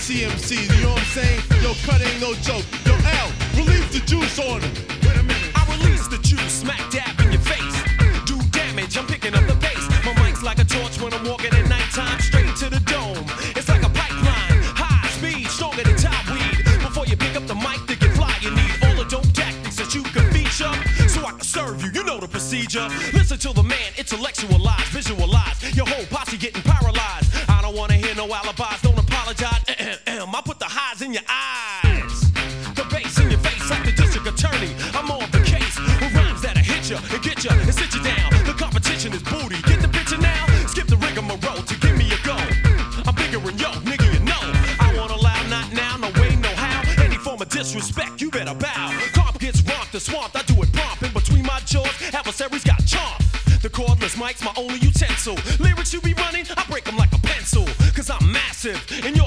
[0.05, 1.41] MCs, you know what I'm saying?
[1.63, 2.65] Yo, cut ain't no joke.
[2.85, 4.73] Yo, L, release the juice on him.
[5.01, 5.51] Wait a minute.
[5.57, 7.77] I release the juice, smack dab in your face.
[8.27, 9.89] Do damage, I'm picking up the pace.
[10.05, 13.25] My mic's like a torch when I'm walking at nighttime, straight to the dome.
[13.57, 16.53] It's like a pipeline, high speed, stronger than top weed.
[16.85, 19.77] Before you pick up the mic to get fly, you need all the dope tactics
[19.77, 20.73] that you can feature.
[21.09, 22.87] So I can serve you, you know the procedure.
[23.17, 25.57] Listen to the man, intellectualize, visualize.
[25.75, 27.33] Your whole posse getting paralyzed.
[27.49, 28.54] I don't wanna hear no alibis,
[31.15, 32.33] your eyes.
[32.75, 34.75] The bass in your face like the district attorney.
[34.99, 38.03] I'm on the case with rhymes that'll hit you and get you and sit you
[38.03, 38.35] down.
[38.43, 39.63] The competition is booty.
[39.63, 40.45] Get the picture now?
[40.67, 42.35] Skip the rigmarole to give me a go.
[43.07, 44.43] I'm bigger than yo, nigga, you know.
[44.83, 46.83] I won't allow not now, no way, no how.
[47.01, 48.91] Any form of disrespect, you better bow.
[49.15, 50.35] Comp gets romped and swamped.
[50.35, 51.01] I do it prompt.
[51.05, 53.63] In between my jaws, adversaries got chomped.
[53.63, 55.39] The cordless mic's my only utensil.
[55.61, 57.65] Lyrics you be running, I break them like a pencil.
[57.95, 59.24] Cause I'm massive and you're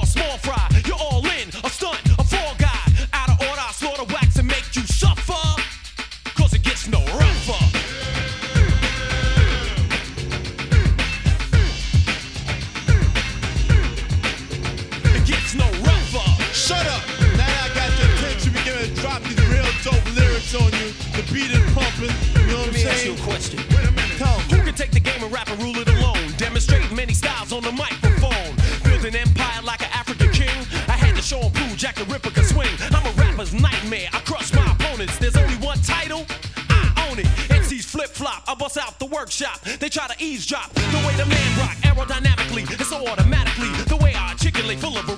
[40.38, 40.72] eavesdrop.
[40.72, 42.70] The way the man rock aerodynamically.
[42.70, 43.70] It's so automatically.
[43.86, 45.17] The way I articulate, full of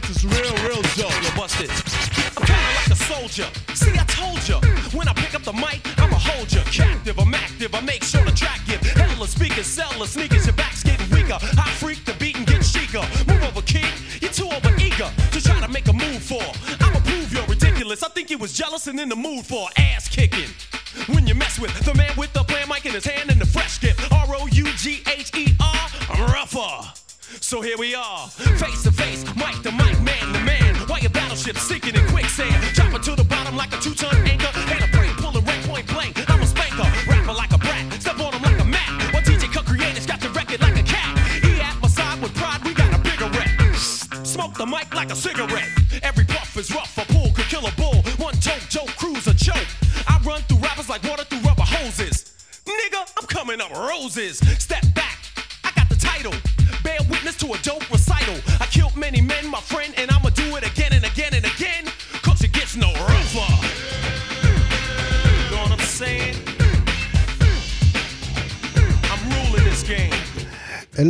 [0.00, 1.22] much is real, real dope.
[1.22, 1.70] You're busted.
[2.36, 3.48] I'm kinda like a soldier.
[3.74, 4.60] See, I told ya.
[4.92, 6.62] When I pick up the mic, I'ma hold ya.
[6.64, 10.82] Captive, I'm active, I make sure the track get hella speakers, seller, sneakers, your back's
[10.82, 11.38] getting weaker.
[11.40, 13.02] I freak the beat and get chica.
[13.28, 13.92] Move over, kid.
[14.20, 16.44] You're too over eager to try to make a move for.
[16.80, 18.02] I'ma prove you're ridiculous.
[18.02, 20.50] I think you was jealous and in the mood for ass kicking.
[21.14, 23.46] When you mess with the man with the plan mic in his hand and the
[23.46, 27.00] fresh get R O U G H E R, I'm rougher.
[27.40, 28.86] So here we are, face
[31.50, 31.79] Chip 6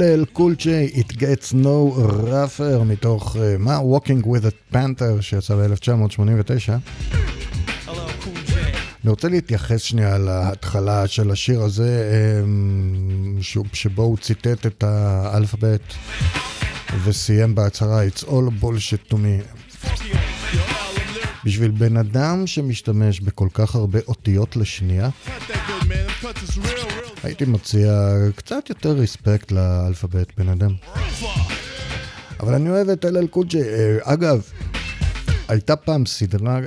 [0.01, 3.79] כולל קול ג'יי, It Gets No Rougher, מתוך אה, מה?
[3.79, 6.73] Uh, Walking with a Panther שיצא ב-1989.
[9.05, 12.11] אני רוצה להתייחס שנייה להתחלה של השיר הזה,
[12.45, 13.39] אמ,
[13.73, 15.95] שבו הוא ציטט את האלפאבית
[17.05, 19.57] וסיים בהצהרה It's all bullshit to me.
[21.45, 25.09] בשביל בן אדם שמשתמש בכל כך הרבה אותיות לשנייה,
[27.23, 30.75] הייתי מציע אה, קצת יותר respect לאלפאבית, בן אדם.
[32.41, 33.63] אבל אני אוהב את LL Cool J.
[33.63, 34.43] אה, אגב,
[35.49, 36.63] הייתה פעם סדרה אה,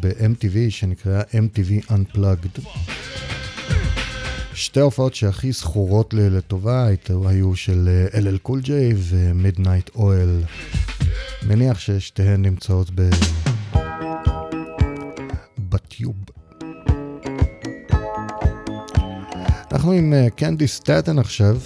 [0.00, 2.60] ב-MTV שנקראה MTV Unplugged.
[4.54, 6.88] שתי הופעות שהכי זכורות לי לטובה
[7.26, 8.60] היו של LL Cool
[8.96, 10.42] ו Midnight Oil.
[11.46, 13.10] מניח ששתיהן נמצאות ב...
[15.58, 16.33] בטיוב.
[19.74, 21.56] אנחנו עם אה, קנדי סטטן עכשיו,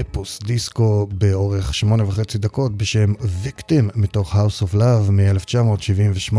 [0.00, 6.36] אפוס דיסקו באורך שמונה וחצי דקות בשם ויקטים מתוך House of Love מ-1978.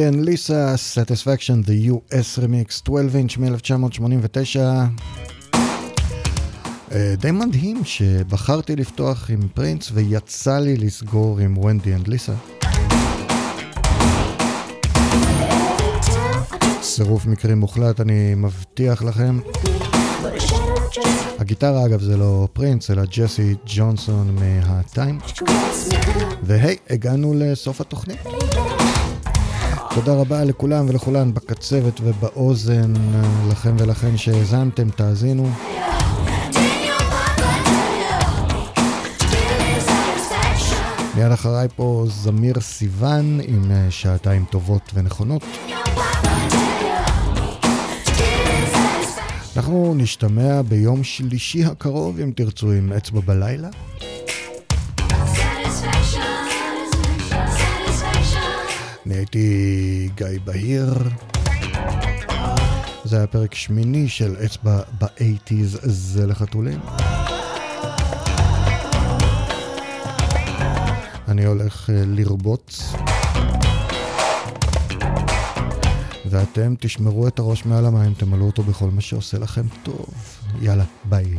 [0.00, 4.58] and Lisa, Satisfaction, The US Remix, 12 אינץ' מ-1989.
[6.92, 12.32] אה, די מדהים שבחרתי לפתוח עם פרינס ויצא לי לסגור עם Wendy and Lisa.
[16.80, 19.40] צירוף מקרים מוחלט, אני מבטיח לכם.
[21.38, 25.18] הגיטרה אגב זה לא פרינס, אלא ג'סי ג'ונסון מה Time.
[26.42, 28.18] והי, הגענו לסוף התוכנית.
[29.94, 32.92] תודה רבה לכולם ולכולן בקצבת ובאוזן,
[33.50, 35.48] לכם ולכן שהאזנתם, תאזינו.
[41.16, 45.42] מיד אחריי פה זמיר סיוון עם אה, שעתיים טובות ונכונות.
[49.56, 53.68] אנחנו נשתמע ביום שלישי הקרוב, אם תרצו, עם אצבע בלילה.
[59.06, 60.94] אני הייתי גיא בהיר.
[63.04, 66.80] זה היה פרק שמיני של אצבע באייטיז זה לחתולים.
[71.28, 72.92] אני הולך אה, לרבוץ.
[76.26, 80.06] ואתם תשמרו את הראש מעל המים, תמלאו אותו בכל מה שעושה לכם טוב.
[80.60, 81.36] יאללה, ביי.